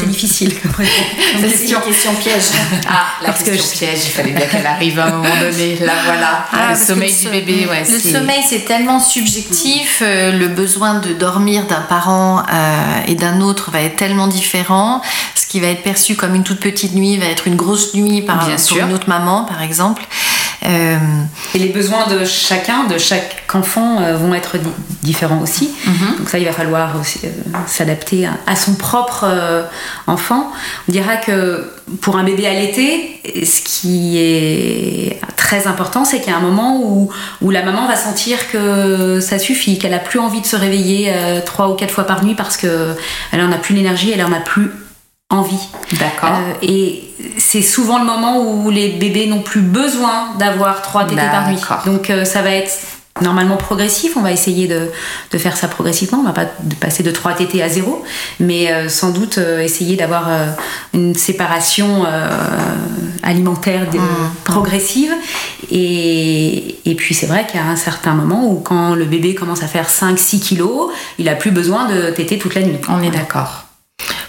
[0.00, 2.42] C'est difficile c'est une question piège.
[2.88, 5.36] Ah, la Parce que question je- piège, il fallait bien qu'elle arrive à un moment
[5.40, 5.76] donné.
[5.80, 6.46] Là, voilà.
[6.52, 7.84] Ah, le parce que sommeil le du bébé, ouais.
[7.90, 9.98] Le sommeil, c'est tellement subjectif.
[10.02, 15.02] euh, le besoin de dormir d'un parent euh, et d'un autre va être tellement différent.
[15.34, 18.22] Ce qui va être perçu comme une toute petite nuit va être une grosse nuit
[18.22, 18.84] par, Bien pour sûr.
[18.86, 20.02] une autre maman, par exemple.
[20.66, 20.96] Euh,
[21.54, 24.68] Et les besoins de chacun, de chaque enfant, euh, vont être di-
[25.02, 25.70] différents aussi.
[25.86, 26.16] Mhm.
[26.18, 27.28] Donc ça, il va falloir aussi euh,
[27.66, 29.24] s'adapter à, à son propre
[30.06, 30.50] enfant.
[30.88, 36.34] On dira que pour un bébé allaité, ce qui est très important, c'est qu'il y
[36.34, 40.18] a un moment où, où la maman va sentir que ça suffit, qu'elle a plus
[40.18, 41.12] envie de se réveiller
[41.46, 42.94] trois ou quatre fois par nuit parce que
[43.32, 44.70] elle en a plus l'énergie, elle en a plus
[45.30, 45.58] envie.
[45.98, 46.30] D'accord.
[46.38, 47.04] Euh, et
[47.38, 51.58] c'est souvent le moment où les bébés n'ont plus besoin d'avoir trois tétés par nuit.
[51.86, 52.72] Donc euh, ça va être
[53.20, 54.16] normalement progressif.
[54.16, 54.90] On va essayer de,
[55.30, 56.18] de faire ça progressivement.
[56.20, 58.02] On va pas de passer de 3 tétés à 0,
[58.40, 60.46] mais euh, sans doute euh, essayer d'avoir euh,
[60.94, 62.06] une séparation
[63.22, 63.98] alimentaire de-
[64.44, 65.12] progressive.
[65.70, 69.34] Et, et puis c'est vrai qu'il y a un certain moment où quand le bébé
[69.34, 72.78] commence à faire 5-6 kilos, il a plus besoin de téter toute la nuit.
[72.88, 73.64] On est d'accord.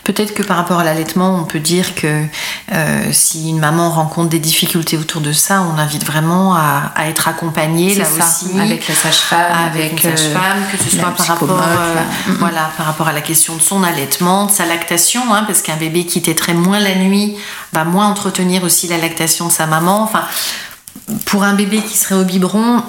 [0.09, 2.25] Peut-être que par rapport à l'allaitement, on peut dire que
[2.71, 7.09] euh, si une maman rencontre des difficultés autour de ça, on invite vraiment à, à
[7.09, 8.59] être accompagnée là ça, aussi.
[8.59, 12.87] avec la sage-femme, avec, euh, sage-femme, que ce soit par rapport, psychomote, euh, voilà, par
[12.87, 16.23] rapport à la question de son allaitement, de sa lactation, hein, parce qu'un bébé qui
[16.23, 17.35] téterait moins la nuit
[17.71, 20.01] va moins entretenir aussi la lactation de sa maman.
[20.01, 20.23] Enfin,
[21.25, 22.81] pour un bébé qui serait au biberon,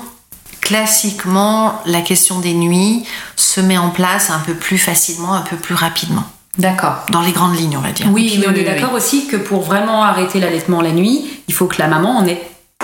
[0.62, 3.04] classiquement, la question des nuits
[3.36, 6.24] se met en place un peu plus facilement, un peu plus rapidement.
[6.58, 7.06] D'accord.
[7.10, 8.06] Dans les grandes lignes, on va dire.
[8.10, 11.54] Oui, Puis on est oui, d'accord aussi que pour vraiment arrêter l'allaitement la nuit, il
[11.54, 12.40] faut que la maman en ait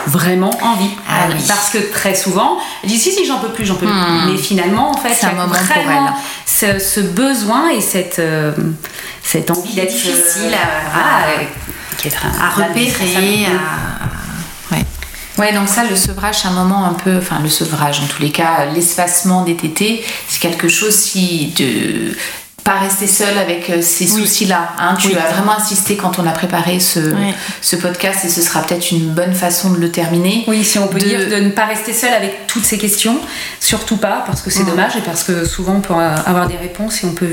[0.07, 0.91] vraiment envie.
[1.09, 1.35] Ah oui.
[1.49, 4.23] Parce que très souvent, elle dit si, si, j'en peux plus, j'en peux Hmm.
[4.25, 4.33] plus.
[4.33, 6.79] Mais finalement, en fait, C'est vraiment elle.
[6.79, 8.53] Ce, ce besoin et cette, euh,
[9.23, 11.45] cette envie d'être difficile à- euh,
[11.99, 14.75] qui est très- À repérer, à...
[14.75, 14.85] Ouais.
[15.39, 18.23] Ouais, donc ça, le sevrage, c'est un moment un peu, enfin le sevrage en tous
[18.23, 22.17] les cas, l'espacement des tétés, c'est quelque chose qui de
[22.67, 24.73] pas rester seul avec euh, ces soucis-là.
[24.81, 24.97] Hein.
[24.99, 25.15] Tu Oui.
[25.17, 27.01] as vraiment insisté quand on a préparé ce,
[27.77, 30.43] podcast et ce sera peut-être une bonne façon de le terminer.
[30.49, 33.19] Oui, si on peut De- dire de ne pas rester seul avec toutes ces questions,
[33.61, 37.05] surtout pas, parce que c'est dommage et parce que souvent on peut avoir des réponses
[37.05, 37.29] et on peut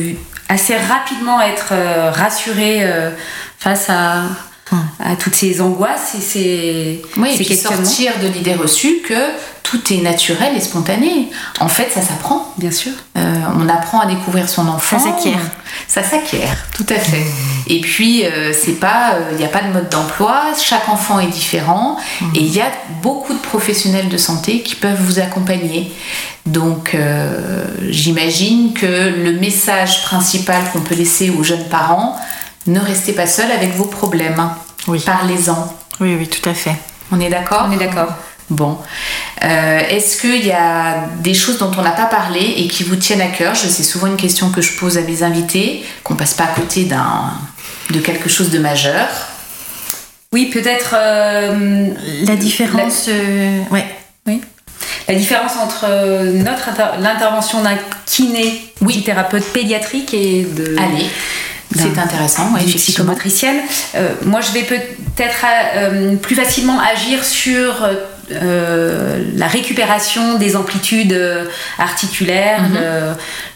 [0.50, 3.10] assez rapidement être euh, rassuré euh,
[3.58, 4.26] face à,
[5.00, 7.86] à toutes ces angoisses et ces, Oui, et ces puis questionnements.
[7.86, 9.14] sortir de l'idée reçue que
[9.64, 11.30] tout est naturel et spontané.
[11.60, 12.54] En fait, ça s'apprend.
[12.58, 12.92] Bien sûr.
[13.18, 15.00] Euh, on apprend à découvrir son enfant.
[15.00, 15.40] Ça s'acquiert.
[15.88, 17.26] Ça s'acquiert, tout à fait.
[17.68, 20.44] Et puis, euh, c'est pas, il n'y a pas de mode d'emploi.
[20.62, 21.98] Chaque enfant est différent,
[22.36, 25.92] et il y a beaucoup de professionnels de santé qui peuvent vous accompagner.
[26.46, 32.16] Donc, euh, j'imagine que le message principal qu'on peut laisser aux jeunes parents,
[32.68, 34.50] ne restez pas seul avec vos problèmes.
[34.88, 35.02] Oui.
[35.06, 35.74] Parlez-en.
[36.00, 36.76] Oui, oui, tout à fait.
[37.12, 38.10] On est d'accord On est d'accord.
[38.50, 38.78] Bon.
[39.44, 42.96] Euh, Est-ce qu'il y a des choses dont on n'a pas parlé et qui vous
[42.98, 43.56] tiennent à cœur?
[43.56, 46.48] Je- C'est souvent une question que je pose à mes invités, qu'on passe pas à
[46.48, 47.32] côté d'un
[47.92, 49.08] de quelque chose de majeur.
[50.32, 51.88] Oui, peut-être euh,
[52.26, 53.06] La différence.
[53.08, 53.86] euh, ouais.
[55.08, 55.86] la différence entre
[56.34, 59.04] notre l'intervention d'un kiné, Oui.
[59.04, 61.06] thérapeute pédiatrique et de Allez,
[61.76, 62.78] c'est intéressant, effectivement.
[62.82, 63.58] psychomotricienne.
[63.96, 65.46] Euh, moi, je vais peut-être
[65.76, 67.88] euh, plus facilement agir sur
[68.32, 71.46] euh, la récupération des amplitudes euh,
[71.78, 72.78] articulaires, Mhm.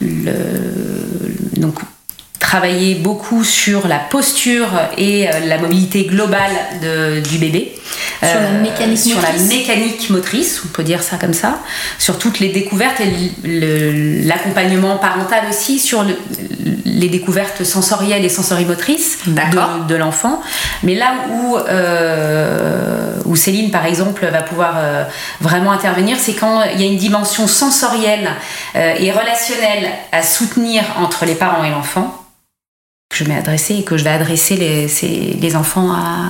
[0.02, 1.76] le- le- donc
[2.40, 6.52] travailler beaucoup sur la posture et euh, la mobilité globale
[6.82, 7.74] de- du bébé.
[8.24, 9.48] Euh, Sur la mécanique sur la motrice.
[9.50, 11.60] mécanique motrice, on peut dire ça comme ça,
[12.00, 13.12] sur toutes les découvertes et
[14.26, 16.18] l'accompagnement parental aussi, sur le-
[16.86, 20.42] les découvertes sensorielles et sensorimotrices de, de l'enfant.
[20.84, 25.04] Mais là où, euh, où Céline, par exemple, va pouvoir euh,
[25.42, 28.30] vraiment intervenir, c'est quand il y a une dimension sensorielle
[28.76, 32.24] et relationnelle à soutenir entre les parents et l'enfant
[33.18, 36.30] que je vais adresser et que je vais adresser les, ces- les enfants à,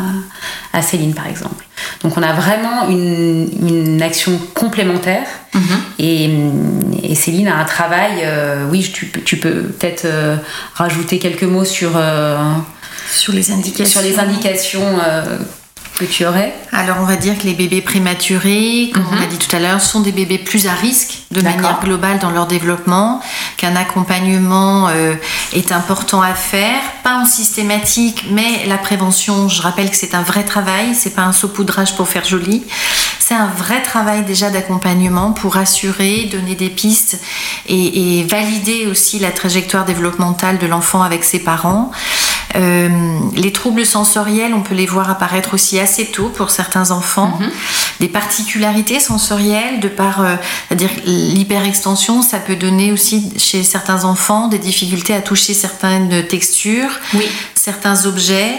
[0.78, 1.66] à Céline par exemple.
[2.04, 5.62] Donc on a vraiment une, une action complémentaire Mhm.
[6.00, 6.30] et,
[7.12, 10.36] et Céline a un travail, euh, oui tu, peux- tu peux peut-être euh,
[10.76, 12.38] rajouter quelques mots sur, euh,
[13.12, 13.86] Sur les indications.
[14.02, 15.00] sur les indications
[15.98, 16.54] que tu aurais.
[16.72, 19.82] Alors, on va dire que les bébés prématurés, comme on a dit tout à l'heure,
[19.82, 23.22] sont des bébés plus à risque de manière globale dans leur développement,
[23.58, 25.16] qu'un accompagnement euh,
[25.54, 30.22] est important à faire, pas en systématique, mais la prévention, je rappelle que c'est un
[30.22, 32.64] vrai travail, c'est pas un saupoudrage pour faire joli.
[33.20, 37.20] C'est un vrai travail déjà d'accompagnement pour assurer, donner des pistes
[37.68, 41.91] et, et valider aussi la trajectoire développementale de l'enfant avec ses parents.
[42.58, 42.89] Euh,
[43.36, 47.39] les troubles sensoriels, on peut les voir apparaître aussi assez tôt pour certains enfants.
[47.99, 50.36] Des particularités sensorielles, de par, euh,
[50.68, 56.91] c'est-à-dire l'hyperextension, ça peut donner aussi chez certains enfants des difficultés à toucher certaines textures,
[57.14, 57.26] Oui.
[57.68, 58.55] Certains objets.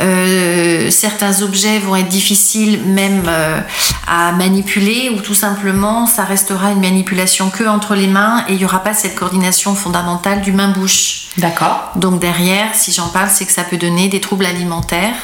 [0.00, 3.60] Euh, certains objets vont être difficiles même euh,
[4.08, 8.58] à manipuler ou tout simplement ça restera une manipulation que entre les mains et il
[8.58, 11.28] n'y aura pas cette coordination fondamentale du main-bouche.
[11.36, 11.92] D'accord.
[11.94, 15.14] Donc derrière, si j'en parle, c'est que ça peut donner des troubles alimentaires,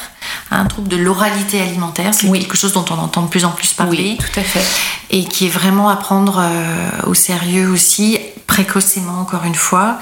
[0.52, 2.38] un trouble de l'oralité alimentaire, c'est Oui.
[2.38, 4.64] quelque chose dont on entend de plus en plus parler Oui, tout à fait.
[5.10, 9.98] et qui est vraiment à prendre euh, au sérieux aussi, précocement encore une fois.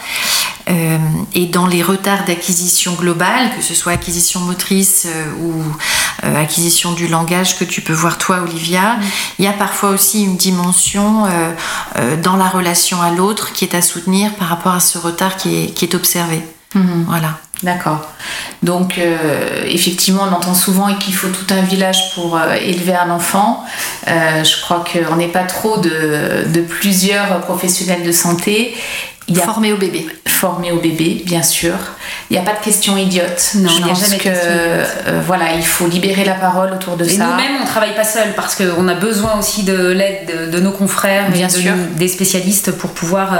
[0.71, 0.99] Euh,
[1.35, 5.63] et dans les retards d'acquisition globale, que ce soit acquisition motrice euh, ou
[6.25, 8.99] euh, acquisition du langage que tu peux voir toi, Olivia,
[9.39, 11.27] il y a parfois aussi une dimension
[12.23, 15.65] dans la relation à l'autre qui est à soutenir par rapport à ce retard qui
[15.65, 16.43] est, qui est observé.
[16.75, 17.05] Mhm.
[17.07, 17.39] Voilà.
[17.63, 18.09] D'accord.
[18.63, 19.17] Donc, euh,
[19.67, 23.65] effectivement, on entend souvent qu'il faut tout un village pour euh, élever un enfant.
[24.09, 28.75] Euh, je crois qu'on n'est pas trop de, de plusieurs professionnels de santé.
[29.29, 30.05] Il y a Formé au bébé.
[30.27, 31.75] formé au bébé, bien sûr.
[32.29, 33.53] Il n'y a pas de questions idiotes.
[33.55, 37.05] Non, je a pense jamais de que voilà, il faut libérer la parole autour de
[37.05, 37.27] Et ça.
[37.27, 40.73] nous-mêmes, on travaille pas seul parce qu'on a besoin aussi de l'aide de, de nos
[40.73, 41.73] confrères, Bien et de sûr.
[41.97, 43.31] des spécialistes pour pouvoir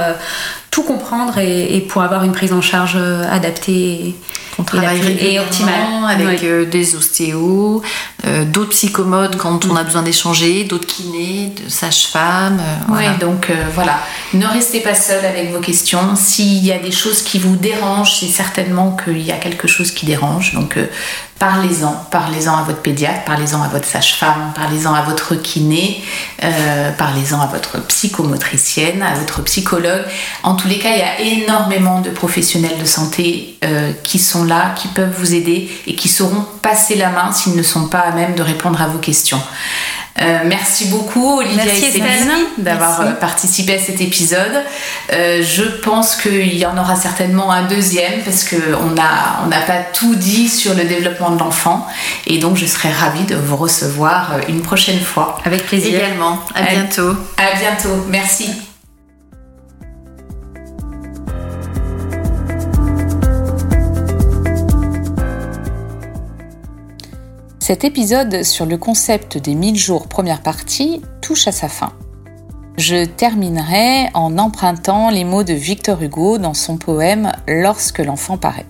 [0.73, 4.15] tout comprendre et, pour avoir une prise en charge euh, adaptée
[4.59, 6.47] On travaille régulièrement avec Oui.
[6.47, 7.81] euh, des ostéos,
[8.25, 12.59] euh, d'autres psychomodes quand on a besoin d'échanger, d'autres kinés, de sages-femmes.
[12.59, 13.13] euh, Oui, voilà.
[13.17, 13.99] donc voilà,
[14.33, 16.15] ne restez pas seul avec vos questions.
[16.15, 19.91] S'il y a des choses qui vous dérangent, c'est certainement qu'il y a quelque chose
[19.91, 20.53] qui dérange.
[20.53, 20.77] Donc
[21.39, 26.01] parlez-en, parlez-en à votre pédiatre, parlez-en à votre sage-femme, parlez-en à votre kiné,
[26.97, 30.03] parlez-en à votre psychomotricienne, à votre psychologue.
[30.43, 33.57] En tous les cas, il y a énormément de professionnels de santé
[34.03, 37.63] qui sont là, qui peuvent vous aider et qui sauront passer la main s'ils ne
[37.63, 39.41] sont pas à même de répondre à vos questions.
[40.21, 44.63] Euh, merci beaucoup Olivia Merci, et Céline d'avoir euh, participé à cet épisode.
[45.11, 49.61] Euh, je pense qu'il y en aura certainement un deuxième parce qu'on n'a on n'a
[49.61, 51.87] pas tout dit sur le développement de l'enfant
[52.27, 55.39] et donc je serai ravie de vous recevoir une prochaine fois.
[55.45, 55.95] Avec plaisir.
[55.95, 56.39] Également.
[56.53, 57.15] À bientôt.
[57.37, 58.51] À bientôt, merci.
[67.73, 71.91] Cet épisode sur le concept des 1000 jours première partie touche à sa fin.
[72.77, 78.67] Je terminerai en empruntant les mots de Victor Hugo dans son poème Lorsque l'enfant paraît.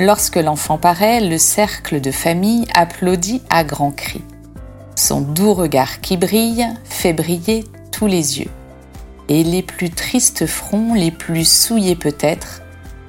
[0.00, 4.24] Lorsque l'enfant paraît, le cercle de famille applaudit à grands cris.
[4.96, 8.50] Son doux regard qui brille fait briller tous les yeux.
[9.28, 12.62] Et les plus tristes fronts, les plus souillés peut-être,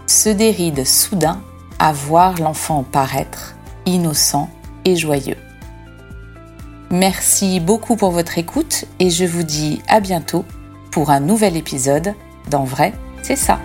[0.07, 1.41] se dérident soudain
[1.79, 4.49] à voir l'enfant paraître, innocent
[4.85, 5.37] et joyeux.
[6.89, 10.43] Merci beaucoup pour votre écoute et je vous dis à bientôt
[10.91, 12.13] pour un nouvel épisode
[12.49, 13.59] d'En vrai, c'est ça.